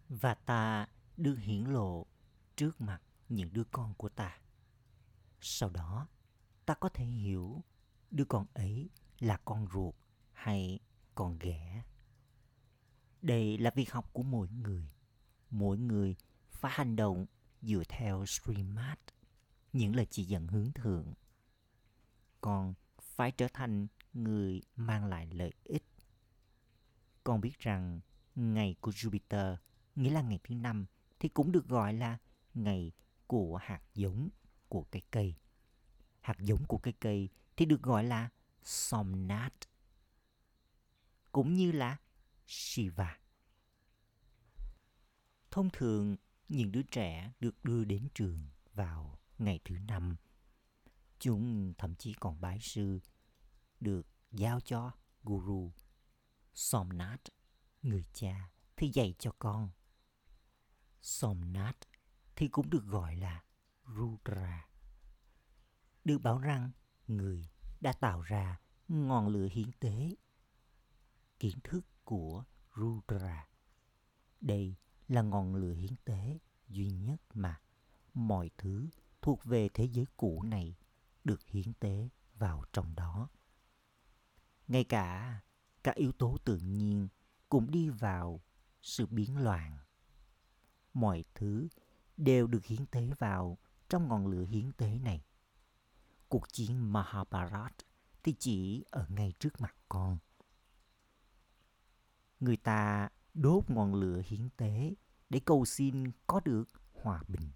và 0.08 0.34
ta 0.34 0.88
đưa 1.16 1.34
hiển 1.34 1.64
lộ 1.64 2.06
trước 2.56 2.80
mặt 2.80 3.02
những 3.28 3.52
đứa 3.52 3.64
con 3.64 3.94
của 3.94 4.08
ta. 4.08 4.38
Sau 5.40 5.70
đó, 5.70 6.08
ta 6.66 6.74
có 6.74 6.88
thể 6.88 7.04
hiểu 7.04 7.64
đứa 8.10 8.24
con 8.24 8.46
ấy 8.54 8.90
là 9.18 9.36
con 9.44 9.66
ruột 9.72 9.94
hay 10.32 10.80
còn 11.18 11.38
ghẻ. 11.38 11.82
Đây 13.22 13.58
là 13.58 13.70
việc 13.74 13.92
học 13.92 14.10
của 14.12 14.22
mỗi 14.22 14.48
người. 14.48 14.90
Mỗi 15.50 15.78
người 15.78 16.16
phải 16.50 16.72
hành 16.74 16.96
động 16.96 17.26
dựa 17.62 17.82
theo 17.88 18.26
streamat, 18.26 19.00
những 19.72 19.96
lời 19.96 20.06
chỉ 20.10 20.24
dẫn 20.24 20.46
hướng 20.46 20.72
thượng. 20.72 21.14
Con 22.40 22.74
phải 23.00 23.32
trở 23.32 23.48
thành 23.54 23.86
người 24.12 24.62
mang 24.76 25.04
lại 25.04 25.26
lợi 25.26 25.52
ích. 25.64 25.84
Con 27.24 27.40
biết 27.40 27.58
rằng 27.58 28.00
ngày 28.34 28.76
của 28.80 28.90
Jupiter, 28.90 29.56
nghĩa 29.96 30.10
là 30.10 30.22
ngày 30.22 30.40
thứ 30.44 30.54
năm, 30.54 30.86
thì 31.20 31.28
cũng 31.28 31.52
được 31.52 31.68
gọi 31.68 31.92
là 31.92 32.18
ngày 32.54 32.92
của 33.26 33.56
hạt 33.56 33.82
giống 33.94 34.28
của 34.68 34.84
cây 34.90 35.02
cây. 35.10 35.34
Hạt 36.20 36.38
giống 36.40 36.64
của 36.68 36.78
cây 36.78 36.94
cây 37.00 37.28
thì 37.56 37.64
được 37.64 37.82
gọi 37.82 38.04
là 38.04 38.28
Somnat, 38.62 39.54
cũng 41.38 41.54
như 41.54 41.72
là 41.72 41.96
Shiva. 42.46 43.18
Thông 45.50 45.70
thường, 45.72 46.16
những 46.48 46.72
đứa 46.72 46.82
trẻ 46.82 47.32
được 47.40 47.64
đưa 47.64 47.84
đến 47.84 48.08
trường 48.14 48.48
vào 48.74 49.18
ngày 49.38 49.60
thứ 49.64 49.78
năm. 49.78 50.16
Chúng 51.18 51.74
thậm 51.78 51.94
chí 51.94 52.14
còn 52.20 52.40
bái 52.40 52.58
sư 52.60 53.00
được 53.80 54.06
giao 54.32 54.60
cho 54.60 54.92
Guru 55.22 55.72
Somnath, 56.54 57.28
người 57.82 58.04
cha, 58.12 58.50
thì 58.76 58.90
dạy 58.92 59.14
cho 59.18 59.32
con. 59.38 59.70
Somnath 61.02 61.82
thì 62.36 62.48
cũng 62.48 62.70
được 62.70 62.84
gọi 62.84 63.16
là 63.16 63.44
Rudra. 63.96 64.68
Được 66.04 66.18
bảo 66.18 66.38
rằng 66.38 66.70
người 67.06 67.48
đã 67.80 67.92
tạo 67.92 68.22
ra 68.22 68.60
ngọn 68.88 69.28
lửa 69.28 69.48
hiến 69.52 69.72
tế. 69.80 70.14
Kiến 71.38 71.58
thức 71.64 71.86
của 72.04 72.44
Rudra. 72.76 73.48
Đây 74.40 74.76
là 75.08 75.22
ngọn 75.22 75.54
lửa 75.54 75.72
hiến 75.72 75.96
tế 76.04 76.38
duy 76.68 76.90
nhất 76.90 77.20
mà 77.34 77.60
mọi 78.14 78.50
thứ 78.58 78.88
thuộc 79.22 79.44
về 79.44 79.68
thế 79.74 79.84
giới 79.84 80.04
cũ 80.16 80.42
này 80.42 80.76
được 81.24 81.46
hiến 81.46 81.72
tế 81.74 82.08
vào 82.34 82.64
trong 82.72 82.94
đó. 82.94 83.28
Ngay 84.68 84.84
cả 84.84 85.40
các 85.84 85.94
yếu 85.94 86.12
tố 86.12 86.36
tự 86.44 86.56
nhiên 86.56 87.08
cũng 87.48 87.70
đi 87.70 87.88
vào 87.88 88.40
sự 88.82 89.06
biến 89.06 89.36
loạn. 89.36 89.78
mọi 90.94 91.24
thứ 91.34 91.68
đều 92.16 92.46
được 92.46 92.64
hiến 92.64 92.86
tế 92.86 93.10
vào 93.18 93.58
trong 93.88 94.08
ngọn 94.08 94.26
lửa 94.26 94.44
hiến 94.44 94.72
tế 94.72 94.98
này. 94.98 95.24
Cuộc 96.28 96.52
chiến 96.52 96.92
Mahabharat 96.92 97.74
thì 98.22 98.34
chỉ 98.38 98.84
ở 98.90 99.06
ngay 99.08 99.32
trước 99.38 99.60
mặt 99.60 99.74
con. 99.88 100.18
Người 102.40 102.56
ta 102.56 103.08
đốt 103.34 103.70
ngọn 103.70 103.94
lửa 103.94 104.22
hiến 104.26 104.48
tế 104.56 104.94
để 105.30 105.40
cầu 105.44 105.64
xin 105.64 106.10
có 106.26 106.40
được 106.44 106.68
hòa 106.92 107.22
bình. 107.28 107.50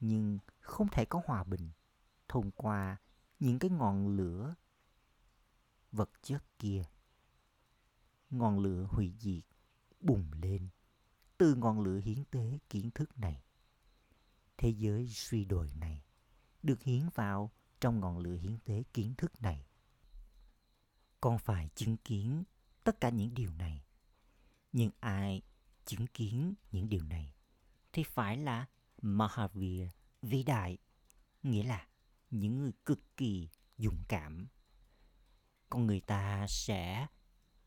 Nhưng 0.00 0.38
không 0.60 0.88
thể 0.88 1.04
có 1.04 1.22
hòa 1.26 1.44
bình 1.44 1.70
thông 2.28 2.50
qua 2.50 2.96
những 3.40 3.58
cái 3.58 3.70
ngọn 3.70 4.08
lửa 4.08 4.54
vật 5.92 6.10
chất 6.22 6.58
kia. 6.58 6.82
Ngọn 8.30 8.58
lửa 8.58 8.86
hủy 8.90 9.14
diệt, 9.18 9.44
bùng 10.00 10.32
lên 10.32 10.68
từ 11.38 11.54
ngọn 11.54 11.80
lửa 11.80 11.98
hiến 11.98 12.24
tế 12.24 12.58
kiến 12.70 12.90
thức 12.90 13.18
này. 13.18 13.44
Thế 14.56 14.68
giới 14.68 15.08
suy 15.08 15.44
đồi 15.44 15.72
này 15.74 16.04
được 16.62 16.82
hiến 16.82 17.08
vào 17.14 17.50
trong 17.80 18.00
ngọn 18.00 18.18
lửa 18.18 18.36
hiến 18.36 18.58
tế 18.64 18.82
kiến 18.92 19.14
thức 19.14 19.42
này. 19.42 19.66
Con 21.20 21.38
phải 21.38 21.68
chứng 21.74 21.96
kiến 21.96 22.44
tất 22.84 23.00
cả 23.00 23.08
những 23.08 23.34
điều 23.34 23.52
này. 23.52 23.85
Nhưng 24.76 24.90
ai 25.00 25.42
chứng 25.84 26.06
kiến 26.06 26.54
những 26.72 26.88
điều 26.88 27.02
này 27.02 27.34
thì 27.92 28.02
phải 28.02 28.36
là 28.36 28.66
Mahavir 29.02 29.88
vĩ 30.22 30.42
đại, 30.42 30.78
nghĩa 31.42 31.62
là 31.62 31.88
những 32.30 32.58
người 32.58 32.72
cực 32.84 33.16
kỳ 33.16 33.48
dũng 33.78 34.04
cảm. 34.08 34.48
Con 35.70 35.86
người 35.86 36.00
ta 36.00 36.46
sẽ 36.48 37.06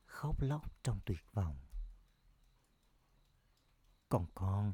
khóc 0.06 0.41
lóc 0.41 0.84
trong 0.84 1.00
tuyệt 1.06 1.24
vọng. 1.34 1.60
Còn 4.10 4.26
con 4.36 4.74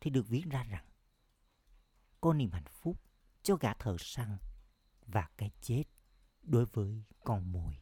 thì 0.00 0.10
được 0.10 0.28
viết 0.28 0.44
ra 0.50 0.64
rằng 0.64 0.86
có 2.20 2.32
niềm 2.32 2.50
hạnh 2.52 2.68
phúc 2.68 3.02
cho 3.42 3.56
gã 3.56 3.74
thợ 3.74 3.96
săn 3.98 4.38
và 5.06 5.28
cái 5.36 5.50
chết 5.60 5.84
đối 6.42 6.64
với 6.64 7.04
con 7.24 7.52
mồi. 7.52 7.80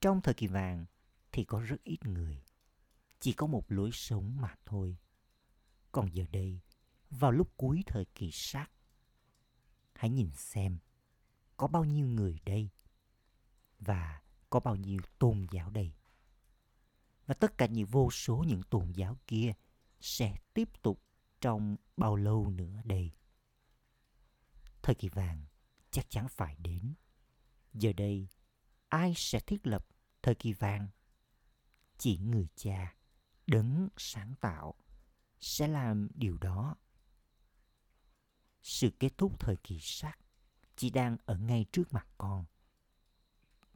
Trong 0.00 0.20
thời 0.20 0.34
kỳ 0.34 0.46
vàng 0.46 0.86
thì 1.32 1.44
có 1.44 1.60
rất 1.60 1.84
ít 1.84 2.06
người, 2.06 2.42
chỉ 3.20 3.32
có 3.32 3.46
một 3.46 3.64
lối 3.68 3.90
sống 3.92 4.40
mà 4.40 4.54
thôi. 4.66 4.96
Còn 5.92 6.14
giờ 6.14 6.24
đây, 6.32 6.60
vào 7.10 7.32
lúc 7.32 7.52
cuối 7.56 7.82
thời 7.86 8.04
kỳ 8.04 8.30
sát, 8.32 8.70
hãy 9.94 10.10
nhìn 10.10 10.30
xem 10.32 10.78
có 11.56 11.66
bao 11.66 11.84
nhiêu 11.84 12.06
người 12.06 12.38
đây 12.44 12.70
và 13.80 14.22
có 14.50 14.60
bao 14.60 14.76
nhiêu 14.76 15.00
tôn 15.18 15.46
giáo 15.50 15.70
đây. 15.70 15.92
Và 17.26 17.34
tất 17.34 17.58
cả 17.58 17.66
những 17.66 17.86
vô 17.86 18.10
số 18.10 18.44
những 18.48 18.62
tôn 18.62 18.92
giáo 18.92 19.18
kia 19.26 19.52
sẽ 20.00 20.36
tiếp 20.54 20.82
tục 20.82 21.02
trong 21.40 21.76
bao 21.96 22.16
lâu 22.16 22.50
nữa 22.50 22.80
đây. 22.84 23.10
Thời 24.82 24.94
kỳ 24.94 25.08
vàng 25.08 25.44
chắc 25.90 26.10
chắn 26.10 26.28
phải 26.28 26.56
đến. 26.58 26.94
Giờ 27.74 27.92
đây, 27.92 28.28
ai 28.88 29.12
sẽ 29.16 29.40
thiết 29.40 29.66
lập 29.66 29.86
thời 30.22 30.34
kỳ 30.34 30.52
vàng? 30.52 30.88
Chỉ 32.02 32.18
người 32.18 32.48
cha, 32.56 32.96
đấng 33.46 33.88
sáng 33.96 34.34
tạo, 34.40 34.74
sẽ 35.40 35.68
làm 35.68 36.08
điều 36.14 36.38
đó. 36.38 36.76
Sự 38.62 38.90
kết 39.00 39.18
thúc 39.18 39.40
thời 39.40 39.56
kỳ 39.56 39.78
sắc 39.80 40.18
chỉ 40.76 40.90
đang 40.90 41.16
ở 41.24 41.38
ngay 41.38 41.66
trước 41.72 41.92
mặt 41.92 42.06
con. 42.18 42.44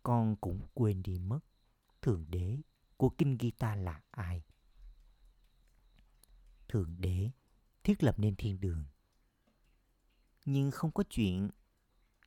Con 0.02 0.36
cũng 0.36 0.66
quên 0.74 1.02
đi 1.02 1.18
mất 1.18 1.40
Thượng 2.02 2.24
Đế 2.28 2.60
của 2.96 3.08
Kinh 3.08 3.38
Gita 3.40 3.74
là 3.74 4.02
ai. 4.10 4.44
Thượng 6.68 6.96
Đế 6.98 7.30
thiết 7.84 8.02
lập 8.02 8.18
nên 8.18 8.36
thiên 8.36 8.60
đường. 8.60 8.84
Nhưng 10.44 10.70
không 10.70 10.92
có 10.92 11.04
chuyện 11.10 11.50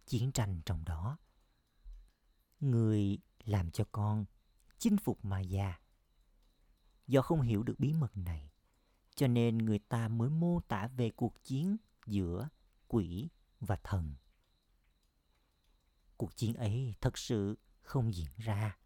chiến 0.05 0.31
tranh 0.31 0.61
trong 0.65 0.85
đó. 0.85 1.17
Người 2.59 3.17
làm 3.43 3.71
cho 3.71 3.83
con 3.91 4.25
chinh 4.77 4.97
phục 4.97 5.25
ma 5.25 5.39
gia 5.39 5.79
Do 7.09 7.21
không 7.21 7.41
hiểu 7.41 7.63
được 7.63 7.79
bí 7.79 7.93
mật 7.93 8.17
này, 8.17 8.51
cho 9.15 9.27
nên 9.27 9.57
người 9.57 9.79
ta 9.79 10.07
mới 10.07 10.29
mô 10.29 10.59
tả 10.67 10.87
về 10.87 11.09
cuộc 11.09 11.43
chiến 11.43 11.77
giữa 12.05 12.49
quỷ 12.87 13.29
và 13.59 13.75
thần. 13.83 14.13
Cuộc 16.17 16.35
chiến 16.35 16.53
ấy 16.53 16.95
thật 17.01 17.17
sự 17.17 17.57
không 17.81 18.13
diễn 18.13 18.31
ra. 18.37 18.77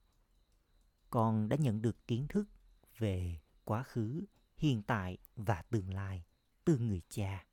Con 1.09 1.49
đã 1.49 1.57
nhận 1.59 1.81
được 1.81 2.07
kiến 2.07 2.27
thức 2.27 2.49
về 2.97 3.39
quá 3.63 3.83
khứ, 3.83 4.25
hiện 4.57 4.83
tại 4.83 5.17
và 5.35 5.61
tương 5.61 5.93
lai 5.93 6.23
từ 6.65 6.77
người 6.77 7.01
cha. 7.09 7.45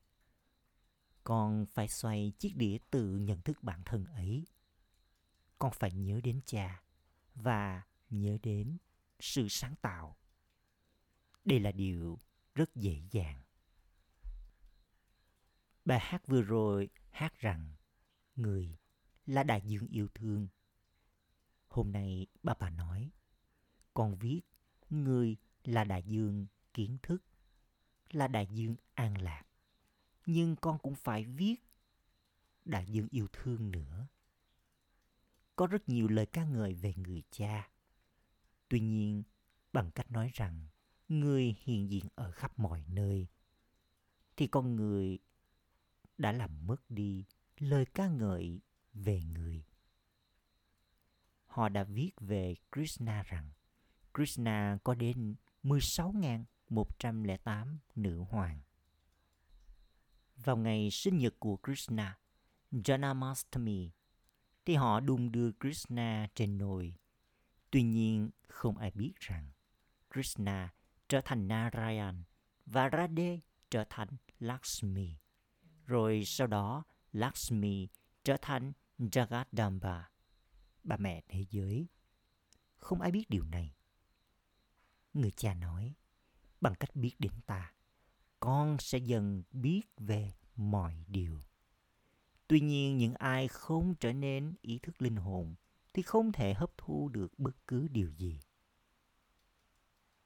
Con 1.23 1.65
phải 1.65 1.87
xoay 1.87 2.33
chiếc 2.39 2.55
đĩa 2.55 2.77
tự 2.91 3.15
nhận 3.17 3.41
thức 3.41 3.63
bản 3.63 3.81
thân 3.85 4.05
ấy. 4.05 4.47
Con 5.59 5.71
phải 5.79 5.91
nhớ 5.91 6.21
đến 6.23 6.41
cha 6.45 6.83
và 7.35 7.81
nhớ 8.09 8.37
đến 8.43 8.77
sự 9.19 9.47
sáng 9.49 9.75
tạo. 9.75 10.17
Đây 11.45 11.59
là 11.59 11.71
điều 11.71 12.19
rất 12.55 12.75
dễ 12.75 13.01
dàng. 13.11 13.41
Bài 15.85 15.99
hát 16.01 16.27
vừa 16.27 16.41
rồi 16.41 16.89
hát 17.09 17.39
rằng 17.39 17.75
người 18.35 18.77
là 19.25 19.43
đại 19.43 19.61
dương 19.65 19.87
yêu 19.87 20.07
thương. 20.15 20.47
Hôm 21.67 21.91
nay 21.91 22.27
bà 22.43 22.53
bà 22.59 22.69
nói, 22.69 23.11
con 23.93 24.15
viết 24.15 24.41
người 24.89 25.37
là 25.63 25.83
đại 25.83 26.03
dương 26.03 26.47
kiến 26.73 26.97
thức, 27.03 27.23
là 28.11 28.27
đại 28.27 28.47
dương 28.51 28.75
an 28.93 29.21
lạc. 29.21 29.43
Nhưng 30.25 30.55
con 30.55 30.79
cũng 30.79 30.95
phải 30.95 31.25
viết 31.25 31.55
đại 32.65 32.85
dương 32.85 33.07
yêu 33.11 33.27
thương 33.33 33.71
nữa. 33.71 34.07
Có 35.55 35.67
rất 35.67 35.89
nhiều 35.89 36.07
lời 36.07 36.25
ca 36.25 36.45
ngợi 36.45 36.73
về 36.73 36.93
người 36.97 37.23
cha. 37.31 37.69
Tuy 38.69 38.79
nhiên, 38.79 39.23
bằng 39.73 39.91
cách 39.91 40.11
nói 40.11 40.31
rằng 40.33 40.67
người 41.19 41.55
hiện 41.63 41.89
diện 41.89 42.05
ở 42.15 42.31
khắp 42.31 42.59
mọi 42.59 42.83
nơi, 42.87 43.27
thì 44.37 44.47
con 44.47 44.75
người 44.75 45.19
đã 46.17 46.31
làm 46.31 46.67
mất 46.67 46.89
đi 46.89 47.25
lời 47.57 47.85
ca 47.85 48.07
ngợi 48.07 48.61
về 48.93 49.21
người. 49.21 49.65
Họ 51.45 51.69
đã 51.69 51.83
viết 51.83 52.11
về 52.19 52.55
Krishna 52.71 53.23
rằng 53.23 53.51
Krishna 54.13 54.77
có 54.83 54.93
đến 54.93 55.35
16.108 55.63 57.77
nữ 57.95 58.23
hoàng. 58.29 58.59
Vào 60.35 60.57
ngày 60.57 60.91
sinh 60.91 61.17
nhật 61.17 61.35
của 61.39 61.57
Krishna, 61.63 62.19
Janamastami, 62.71 63.89
thì 64.65 64.75
họ 64.75 64.99
đung 64.99 65.31
đưa 65.31 65.51
Krishna 65.51 66.27
trên 66.35 66.57
nồi. 66.57 66.95
Tuy 67.71 67.83
nhiên, 67.83 68.29
không 68.47 68.77
ai 68.77 68.91
biết 68.91 69.13
rằng 69.19 69.51
Krishna 70.13 70.73
trở 71.11 71.21
thành 71.21 71.47
Narayan 71.47 72.23
và 72.65 72.89
Radhe 72.89 73.39
trở 73.69 73.83
thành 73.89 74.07
Lakshmi. 74.39 75.15
Rồi 75.85 76.23
sau 76.25 76.47
đó 76.47 76.83
Lakshmi 77.11 77.87
trở 78.23 78.37
thành 78.41 78.73
Jagadamba, 78.99 80.01
bà 80.83 80.97
mẹ 80.97 81.21
thế 81.27 81.45
giới. 81.49 81.87
Không 82.77 83.01
ai 83.01 83.11
biết 83.11 83.29
điều 83.29 83.45
này. 83.45 83.75
Người 85.13 85.31
cha 85.31 85.53
nói, 85.53 85.95
bằng 86.61 86.75
cách 86.75 86.95
biết 86.95 87.15
đến 87.19 87.31
ta, 87.45 87.73
con 88.39 88.77
sẽ 88.79 88.97
dần 88.97 89.43
biết 89.51 89.81
về 89.97 90.33
mọi 90.55 91.05
điều. 91.07 91.39
Tuy 92.47 92.59
nhiên, 92.59 92.97
những 92.97 93.13
ai 93.13 93.47
không 93.47 93.95
trở 93.95 94.13
nên 94.13 94.55
ý 94.61 94.79
thức 94.79 95.01
linh 95.01 95.15
hồn 95.15 95.55
thì 95.93 96.01
không 96.01 96.31
thể 96.31 96.53
hấp 96.53 96.77
thu 96.77 97.09
được 97.09 97.39
bất 97.39 97.67
cứ 97.67 97.87
điều 97.87 98.11
gì. 98.11 98.39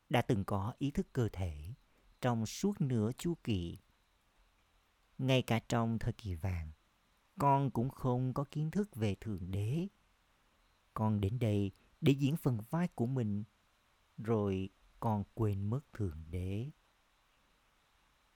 Đã 0.09 0.21
từng 0.21 0.43
có 0.43 0.73
ý 0.77 0.91
thức 0.91 1.07
cơ 1.13 1.29
thể 1.29 1.73
trong 2.21 2.45
suốt 2.45 2.81
nửa 2.81 3.11
chu 3.17 3.35
kỳ. 3.43 3.77
Ngay 5.17 5.41
cả 5.41 5.59
trong 5.59 5.99
thời 5.99 6.13
kỳ 6.13 6.35
vàng, 6.35 6.71
con 7.39 7.71
cũng 7.71 7.89
không 7.89 8.33
có 8.33 8.45
kiến 8.51 8.71
thức 8.71 8.95
về 8.95 9.15
Thượng 9.15 9.51
Đế. 9.51 9.87
Con 10.93 11.21
đến 11.21 11.39
đây 11.39 11.71
để 12.01 12.11
diễn 12.11 12.37
phần 12.37 12.57
vai 12.69 12.87
của 12.87 13.05
mình, 13.05 13.43
rồi 14.17 14.69
con 14.99 15.23
quên 15.33 15.69
mất 15.69 15.79
Thượng 15.93 16.23
Đế. 16.29 16.69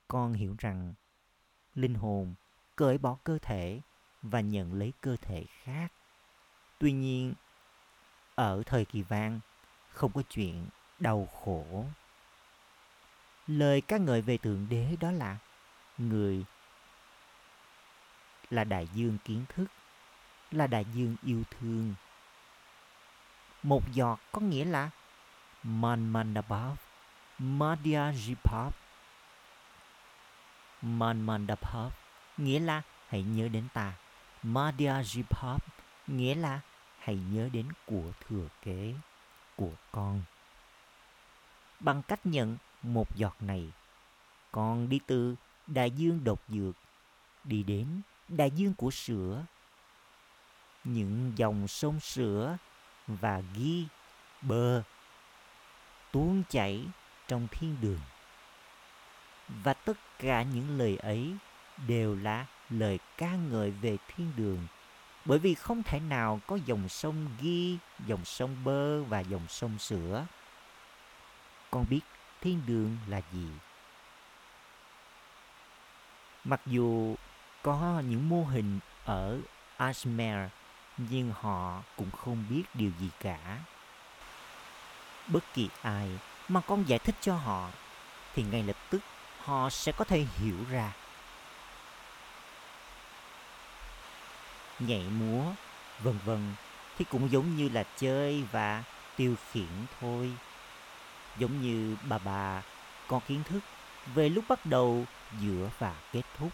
Con 0.07 0.33
hiểu 0.33 0.55
rằng 0.59 0.93
linh 1.73 1.93
hồn 1.93 2.35
cởi 2.75 2.97
bỏ 2.97 3.17
cơ 3.23 3.37
thể 3.41 3.81
và 4.21 4.41
nhận 4.41 4.73
lấy 4.73 4.93
cơ 5.01 5.15
thể 5.21 5.45
khác. 5.63 5.93
Tuy 6.79 6.91
nhiên, 6.91 7.33
ở 8.35 8.63
thời 8.65 8.85
kỳ 8.85 9.01
vang, 9.01 9.39
không 9.89 10.11
có 10.11 10.21
chuyện 10.29 10.67
đau 10.99 11.29
khổ. 11.43 11.85
Lời 13.47 13.81
ca 13.81 13.97
ngợi 13.97 14.21
về 14.21 14.37
Thượng 14.37 14.67
Đế 14.69 14.95
đó 14.99 15.11
là 15.11 15.37
người 15.97 16.45
là 18.49 18.63
đại 18.63 18.87
dương 18.93 19.17
kiến 19.25 19.45
thức, 19.55 19.65
là 20.51 20.67
đại 20.67 20.85
dương 20.93 21.15
yêu 21.23 21.43
thương. 21.51 21.93
Một 23.63 23.83
giọt 23.91 24.19
có 24.31 24.41
nghĩa 24.41 24.65
là 24.65 24.89
man 25.63 26.09
man 26.09 26.33
above, 26.33 26.81
Madhya 27.39 28.11
Jipap. 28.11 28.71
Man 30.81 31.21
Mandapap 31.21 31.93
nghĩa 32.37 32.59
là 32.59 32.81
hãy 33.07 33.23
nhớ 33.23 33.47
đến 33.47 33.67
ta. 33.73 33.93
Madhya 34.43 35.01
Jipap 35.01 35.57
nghĩa 36.07 36.35
là 36.35 36.59
hãy 36.99 37.15
nhớ 37.15 37.49
đến 37.53 37.67
của 37.85 38.11
thừa 38.27 38.47
kế 38.61 38.93
của 39.55 39.71
con. 39.91 40.21
Bằng 41.79 42.01
cách 42.07 42.25
nhận 42.25 42.57
một 42.83 43.15
giọt 43.15 43.35
này, 43.39 43.69
con 44.51 44.89
đi 44.89 44.99
từ 45.07 45.35
đại 45.67 45.91
dương 45.91 46.23
độc 46.23 46.41
dược 46.47 46.75
đi 47.43 47.63
đến 47.63 48.01
đại 48.27 48.51
dương 48.51 48.73
của 48.73 48.91
sữa. 48.91 49.45
Những 50.83 51.33
dòng 51.35 51.67
sông 51.67 51.99
sữa 51.99 52.57
và 53.07 53.41
ghi 53.55 53.85
bơ 54.41 54.83
tuôn 56.11 56.43
chảy 56.49 56.85
trong 57.27 57.47
thiên 57.51 57.75
đường. 57.81 58.01
Và 59.63 59.73
tất 59.73 59.97
cả 60.19 60.43
những 60.43 60.77
lời 60.77 60.97
ấy 60.97 61.33
đều 61.87 62.15
là 62.15 62.45
lời 62.69 62.99
ca 63.17 63.35
ngợi 63.35 63.71
về 63.71 63.97
thiên 64.07 64.31
đường 64.37 64.67
bởi 65.25 65.39
vì 65.39 65.55
không 65.55 65.83
thể 65.83 65.99
nào 65.99 66.39
có 66.47 66.59
dòng 66.65 66.89
sông 66.89 67.27
ghi, 67.41 67.77
dòng 68.07 68.25
sông 68.25 68.55
bơ 68.63 69.03
và 69.03 69.19
dòng 69.19 69.47
sông 69.49 69.79
sữa. 69.79 70.25
Con 71.71 71.85
biết 71.89 72.01
thiên 72.41 72.61
đường 72.67 72.97
là 73.07 73.21
gì? 73.31 73.47
Mặc 76.43 76.61
dù 76.65 77.15
có 77.61 78.01
những 78.07 78.29
mô 78.29 78.43
hình 78.43 78.79
ở 79.05 79.39
Ashmer 79.77 80.49
nhưng 80.97 81.33
họ 81.41 81.81
cũng 81.95 82.11
không 82.11 82.45
biết 82.49 82.63
điều 82.73 82.91
gì 82.99 83.09
cả. 83.19 83.59
Bất 85.27 85.43
kỳ 85.53 85.69
ai 85.81 86.09
mà 86.47 86.61
con 86.61 86.89
giải 86.89 86.99
thích 86.99 87.15
cho 87.21 87.35
họ 87.35 87.69
thì 88.35 88.43
ngay 88.43 88.63
lập 88.63 88.77
tức 88.89 89.01
họ 89.43 89.69
sẽ 89.69 89.91
có 89.91 90.05
thể 90.05 90.19
hiểu 90.19 90.57
ra. 90.69 90.93
Nhảy 94.79 95.03
múa, 95.03 95.43
vân 95.99 96.19
vân 96.25 96.53
thì 96.97 97.05
cũng 97.09 97.31
giống 97.31 97.57
như 97.57 97.69
là 97.69 97.83
chơi 97.97 98.43
và 98.51 98.83
tiêu 99.15 99.35
khiển 99.51 99.85
thôi. 99.99 100.31
Giống 101.39 101.61
như 101.61 101.95
bà 102.09 102.17
bà 102.17 102.61
có 103.07 103.19
kiến 103.27 103.43
thức 103.43 103.59
về 104.13 104.29
lúc 104.29 104.45
bắt 104.47 104.65
đầu, 104.65 105.05
giữa 105.39 105.69
và 105.79 105.95
kết 106.11 106.23
thúc. 106.37 106.51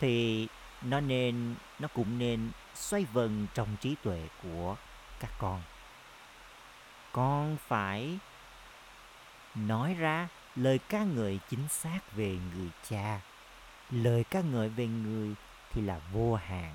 Thì 0.00 0.48
nó 0.82 1.00
nên 1.00 1.54
nó 1.78 1.88
cũng 1.88 2.18
nên 2.18 2.50
xoay 2.74 3.04
vần 3.04 3.46
trong 3.54 3.76
trí 3.80 3.94
tuệ 4.02 4.28
của 4.42 4.76
các 5.20 5.30
con. 5.38 5.62
Con 7.12 7.56
phải 7.68 8.18
nói 9.54 9.94
ra 9.94 10.28
lời 10.56 10.78
ca 10.88 11.04
ngợi 11.04 11.40
chính 11.48 11.68
xác 11.68 12.00
về 12.12 12.38
người 12.54 12.70
cha. 12.88 13.20
Lời 13.90 14.24
ca 14.24 14.40
ngợi 14.40 14.68
về 14.68 14.86
người 14.86 15.34
thì 15.70 15.82
là 15.82 16.00
vô 16.12 16.34
hạn. 16.34 16.74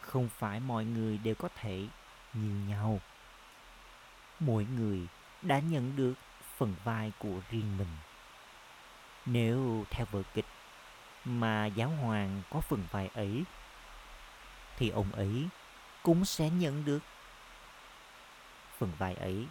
Không 0.00 0.28
phải 0.38 0.60
mọi 0.60 0.84
người 0.84 1.18
đều 1.18 1.34
có 1.34 1.48
thể 1.60 1.86
như 2.34 2.68
nhau. 2.68 3.00
Mỗi 4.40 4.66
người 4.76 5.06
đã 5.42 5.58
nhận 5.58 5.96
được 5.96 6.14
phần 6.56 6.74
vai 6.84 7.12
của 7.18 7.40
riêng 7.50 7.78
mình. 7.78 7.96
Nếu 9.26 9.84
theo 9.90 10.06
vở 10.10 10.22
kịch 10.34 10.46
mà 11.24 11.66
giáo 11.66 11.88
hoàng 11.88 12.42
có 12.50 12.60
phần 12.60 12.84
vai 12.90 13.08
ấy, 13.08 13.44
thì 14.76 14.88
ông 14.88 15.12
ấy 15.12 15.48
cũng 16.02 16.24
sẽ 16.24 16.50
nhận 16.50 16.84
được 16.84 17.02
phần 18.78 18.92
vai 18.98 19.14
ấy. 19.14 19.46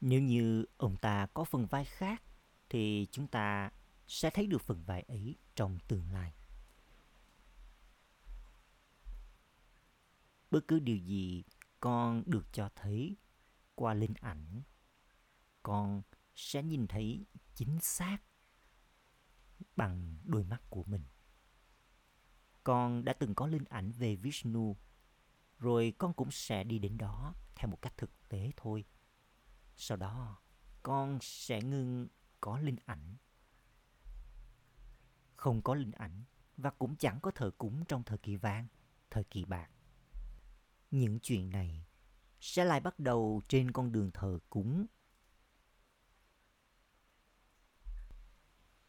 Nếu 0.00 0.20
như 0.20 0.64
ông 0.76 0.96
ta 0.96 1.26
có 1.34 1.44
phần 1.44 1.66
vai 1.66 1.84
khác, 1.84 2.22
thì 2.68 3.06
chúng 3.12 3.26
ta 3.26 3.70
sẽ 4.06 4.30
thấy 4.30 4.46
được 4.46 4.62
phần 4.62 4.82
vai 4.86 5.02
ấy 5.08 5.36
trong 5.54 5.78
tương 5.88 6.12
lai. 6.12 6.32
Bất 10.50 10.60
cứ 10.68 10.78
điều 10.78 10.96
gì 10.96 11.44
con 11.80 12.22
được 12.26 12.52
cho 12.52 12.68
thấy 12.76 13.16
qua 13.82 13.94
linh 13.94 14.14
ảnh 14.20 14.62
con 15.62 16.02
sẽ 16.34 16.62
nhìn 16.62 16.86
thấy 16.86 17.26
chính 17.54 17.78
xác 17.80 18.18
bằng 19.76 20.18
đôi 20.24 20.44
mắt 20.44 20.62
của 20.70 20.84
mình. 20.84 21.04
Con 22.64 23.04
đã 23.04 23.12
từng 23.12 23.34
có 23.34 23.46
linh 23.46 23.64
ảnh 23.64 23.92
về 23.92 24.16
Vishnu, 24.16 24.76
rồi 25.58 25.94
con 25.98 26.14
cũng 26.14 26.30
sẽ 26.30 26.64
đi 26.64 26.78
đến 26.78 26.98
đó 26.98 27.34
theo 27.54 27.70
một 27.70 27.82
cách 27.82 27.96
thực 27.96 28.28
tế 28.28 28.50
thôi. 28.56 28.84
Sau 29.76 29.96
đó, 29.96 30.42
con 30.82 31.18
sẽ 31.22 31.62
ngưng 31.62 32.08
có 32.40 32.58
linh 32.58 32.78
ảnh. 32.84 33.16
Không 35.36 35.62
có 35.62 35.74
linh 35.74 35.92
ảnh 35.92 36.24
và 36.56 36.70
cũng 36.70 36.96
chẳng 36.96 37.20
có 37.20 37.30
thờ 37.30 37.50
cúng 37.58 37.84
trong 37.88 38.02
thời 38.02 38.18
kỳ 38.18 38.36
vàng, 38.36 38.66
thời 39.10 39.24
kỳ 39.24 39.44
bạc. 39.44 39.70
Những 40.90 41.18
chuyện 41.20 41.50
này 41.50 41.86
sẽ 42.42 42.64
lại 42.64 42.80
bắt 42.80 42.98
đầu 42.98 43.42
trên 43.48 43.72
con 43.72 43.92
đường 43.92 44.10
thờ 44.14 44.38
cúng 44.50 44.86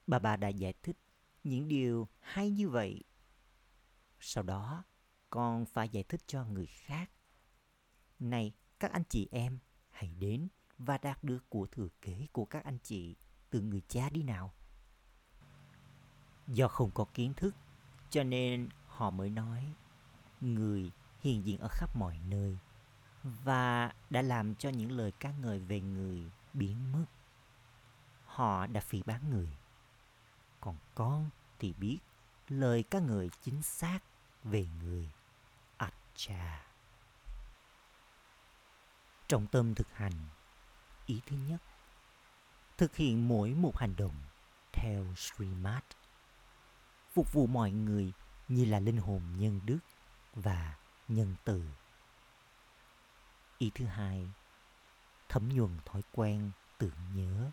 Bà 0.07 0.19
bà 0.19 0.35
đã 0.35 0.47
giải 0.47 0.73
thích 0.83 0.97
những 1.43 1.67
điều 1.67 2.07
hay 2.19 2.49
như 2.49 2.69
vậy. 2.69 3.03
Sau 4.19 4.43
đó, 4.43 4.83
con 5.29 5.65
phải 5.65 5.89
giải 5.89 6.03
thích 6.03 6.21
cho 6.27 6.45
người 6.45 6.65
khác. 6.65 7.11
Này, 8.19 8.51
các 8.79 8.91
anh 8.91 9.03
chị 9.09 9.27
em, 9.31 9.59
hãy 9.89 10.15
đến 10.19 10.47
và 10.77 10.97
đạt 10.97 11.23
được 11.23 11.49
của 11.49 11.67
thừa 11.67 11.87
kế 12.01 12.27
của 12.31 12.45
các 12.45 12.63
anh 12.63 12.77
chị 12.83 13.15
từ 13.49 13.61
người 13.61 13.81
cha 13.87 14.09
đi 14.09 14.23
nào. 14.23 14.53
Do 16.47 16.67
không 16.67 16.91
có 16.91 17.05
kiến 17.13 17.33
thức, 17.33 17.55
cho 18.09 18.23
nên 18.23 18.69
họ 18.85 19.09
mới 19.09 19.29
nói 19.29 19.73
người 20.41 20.91
hiện 21.19 21.45
diện 21.45 21.59
ở 21.59 21.67
khắp 21.71 21.95
mọi 21.95 22.19
nơi 22.27 22.57
và 23.23 23.91
đã 24.09 24.21
làm 24.21 24.55
cho 24.55 24.69
những 24.69 24.91
lời 24.91 25.11
ca 25.19 25.31
ngợi 25.31 25.59
về 25.59 25.81
người 25.81 26.31
biến 26.53 26.91
mất. 26.91 27.05
Họ 28.25 28.67
đã 28.67 28.81
phỉ 28.81 29.03
bán 29.05 29.29
người 29.29 29.49
còn 30.63 30.77
con 30.95 31.29
thì 31.59 31.73
biết 31.73 31.99
lời 32.49 32.83
các 32.83 33.01
người 33.01 33.29
chính 33.41 33.61
xác 33.61 33.99
về 34.43 34.65
người 34.83 35.09
Acha. 35.77 36.65
Trọng 39.27 39.47
tâm 39.47 39.75
thực 39.75 39.87
hành, 39.93 40.13
Ý 41.05 41.21
thứ 41.25 41.35
nhất, 41.49 41.61
Thực 42.77 42.95
hiện 42.95 43.27
mỗi 43.27 43.49
một 43.49 43.77
hành 43.77 43.95
động 43.97 44.15
theo 44.71 45.05
Srimad, 45.15 45.83
Phục 47.13 47.33
vụ 47.33 47.47
mọi 47.47 47.71
người 47.71 48.13
như 48.47 48.65
là 48.65 48.79
linh 48.79 48.97
hồn 48.97 49.21
nhân 49.37 49.59
đức 49.65 49.79
và 50.33 50.77
nhân 51.07 51.35
từ. 51.43 51.63
Ý 53.63 53.71
thứ 53.75 53.85
hai, 53.85 54.27
Thấm 55.29 55.49
nhuần 55.49 55.77
thói 55.85 56.01
quen 56.11 56.51
tưởng 56.77 56.97
nhớ. 57.13 57.51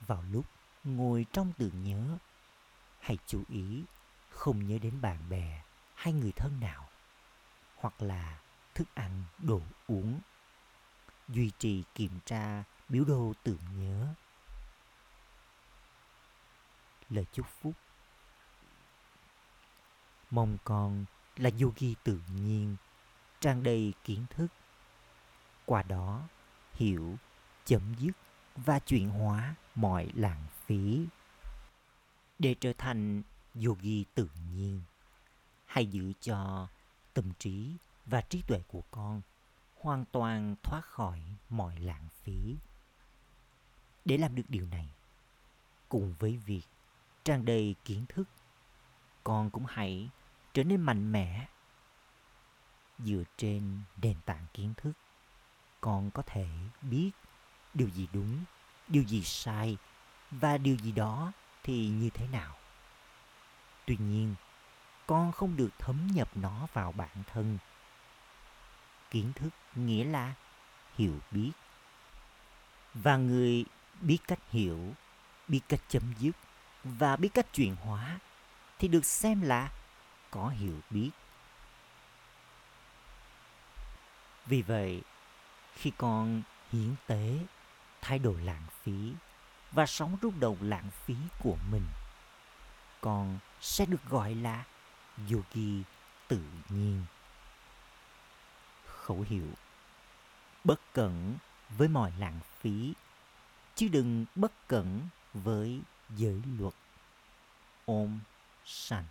Vào 0.00 0.24
lúc 0.30 0.46
ngồi 0.84 1.26
trong 1.32 1.52
tưởng 1.58 1.82
nhớ, 1.82 2.18
hãy 3.00 3.18
chú 3.26 3.42
ý 3.48 3.84
không 4.30 4.66
nhớ 4.66 4.78
đến 4.78 5.00
bạn 5.00 5.28
bè 5.28 5.62
hay 5.94 6.12
người 6.12 6.32
thân 6.32 6.60
nào, 6.60 6.88
hoặc 7.76 8.02
là 8.02 8.40
thức 8.74 8.88
ăn, 8.94 9.24
đồ 9.38 9.60
uống. 9.86 10.20
Duy 11.28 11.50
trì 11.58 11.84
kiểm 11.94 12.18
tra 12.24 12.64
biểu 12.88 13.04
đồ 13.04 13.32
tưởng 13.42 13.62
nhớ. 13.76 14.14
Lời 17.10 17.26
chúc 17.32 17.46
phúc. 17.60 17.72
Mong 20.30 20.58
con 20.64 21.04
là 21.36 21.50
yogi 21.60 21.94
tự 22.04 22.20
nhiên, 22.34 22.76
tràn 23.40 23.62
đầy 23.62 23.92
kiến 24.04 24.26
thức 24.30 24.46
qua 25.68 25.82
đó 25.82 26.22
hiểu 26.72 27.18
chấm 27.64 27.94
dứt 27.98 28.12
và 28.56 28.78
chuyển 28.78 29.08
hóa 29.10 29.54
mọi 29.74 30.10
lãng 30.14 30.44
phí. 30.66 31.06
Để 32.38 32.54
trở 32.60 32.72
thành 32.78 33.22
yogi 33.66 34.04
tự 34.14 34.28
nhiên, 34.52 34.80
hãy 35.66 35.86
giữ 35.86 36.12
cho 36.20 36.68
tâm 37.14 37.32
trí 37.38 37.72
và 38.06 38.20
trí 38.20 38.42
tuệ 38.42 38.62
của 38.68 38.82
con 38.90 39.22
hoàn 39.80 40.04
toàn 40.12 40.56
thoát 40.62 40.84
khỏi 40.84 41.22
mọi 41.48 41.78
lãng 41.78 42.08
phí. 42.22 42.56
Để 44.04 44.18
làm 44.18 44.34
được 44.34 44.42
điều 44.48 44.66
này, 44.66 44.88
cùng 45.88 46.14
với 46.18 46.36
việc 46.36 46.64
tràn 47.24 47.44
đầy 47.44 47.74
kiến 47.84 48.04
thức, 48.08 48.28
con 49.24 49.50
cũng 49.50 49.64
hãy 49.68 50.08
trở 50.52 50.64
nên 50.64 50.80
mạnh 50.80 51.12
mẽ 51.12 51.48
dựa 52.98 53.22
trên 53.36 53.80
nền 54.02 54.16
tảng 54.26 54.46
kiến 54.52 54.74
thức 54.76 54.92
con 55.80 56.10
có 56.10 56.22
thể 56.26 56.46
biết 56.82 57.10
điều 57.74 57.88
gì 57.88 58.08
đúng, 58.12 58.44
điều 58.88 59.02
gì 59.02 59.22
sai 59.24 59.76
và 60.30 60.58
điều 60.58 60.76
gì 60.76 60.92
đó 60.92 61.32
thì 61.62 61.88
như 61.88 62.10
thế 62.10 62.28
nào. 62.28 62.56
Tuy 63.86 63.96
nhiên, 64.00 64.34
con 65.06 65.32
không 65.32 65.56
được 65.56 65.70
thấm 65.78 66.08
nhập 66.14 66.28
nó 66.34 66.66
vào 66.72 66.92
bản 66.92 67.22
thân. 67.32 67.58
Kiến 69.10 69.32
thức 69.32 69.48
nghĩa 69.74 70.04
là 70.04 70.34
hiểu 70.96 71.18
biết. 71.30 71.52
Và 72.94 73.16
người 73.16 73.64
biết 74.00 74.18
cách 74.28 74.50
hiểu, 74.50 74.94
biết 75.48 75.60
cách 75.68 75.80
chấm 75.88 76.14
dứt 76.18 76.36
và 76.84 77.16
biết 77.16 77.28
cách 77.34 77.46
chuyển 77.52 77.76
hóa 77.76 78.18
thì 78.78 78.88
được 78.88 79.04
xem 79.04 79.40
là 79.40 79.70
có 80.30 80.48
hiểu 80.48 80.80
biết. 80.90 81.10
Vì 84.46 84.62
vậy 84.62 85.02
khi 85.78 85.92
con 85.98 86.42
hiến 86.72 86.94
tế 87.06 87.38
thái 88.00 88.18
độ 88.18 88.34
lãng 88.44 88.66
phí 88.82 89.12
và 89.72 89.86
sống 89.86 90.16
rung 90.22 90.40
đầu 90.40 90.58
lãng 90.60 90.90
phí 91.04 91.14
của 91.38 91.56
mình, 91.70 91.86
con 93.00 93.38
sẽ 93.60 93.86
được 93.86 94.04
gọi 94.08 94.34
là 94.34 94.64
yogi 95.30 95.82
tự 96.28 96.40
nhiên. 96.68 97.04
Khẩu 98.86 99.24
hiệu, 99.28 99.48
bất 100.64 100.80
cẩn 100.92 101.36
với 101.76 101.88
mọi 101.88 102.12
lãng 102.18 102.40
phí 102.60 102.94
chứ 103.74 103.88
đừng 103.88 104.24
bất 104.34 104.52
cẩn 104.68 105.08
với 105.34 105.80
giới 106.16 106.42
luật. 106.58 106.74
Ôm 107.84 108.18
sanh. 108.64 109.04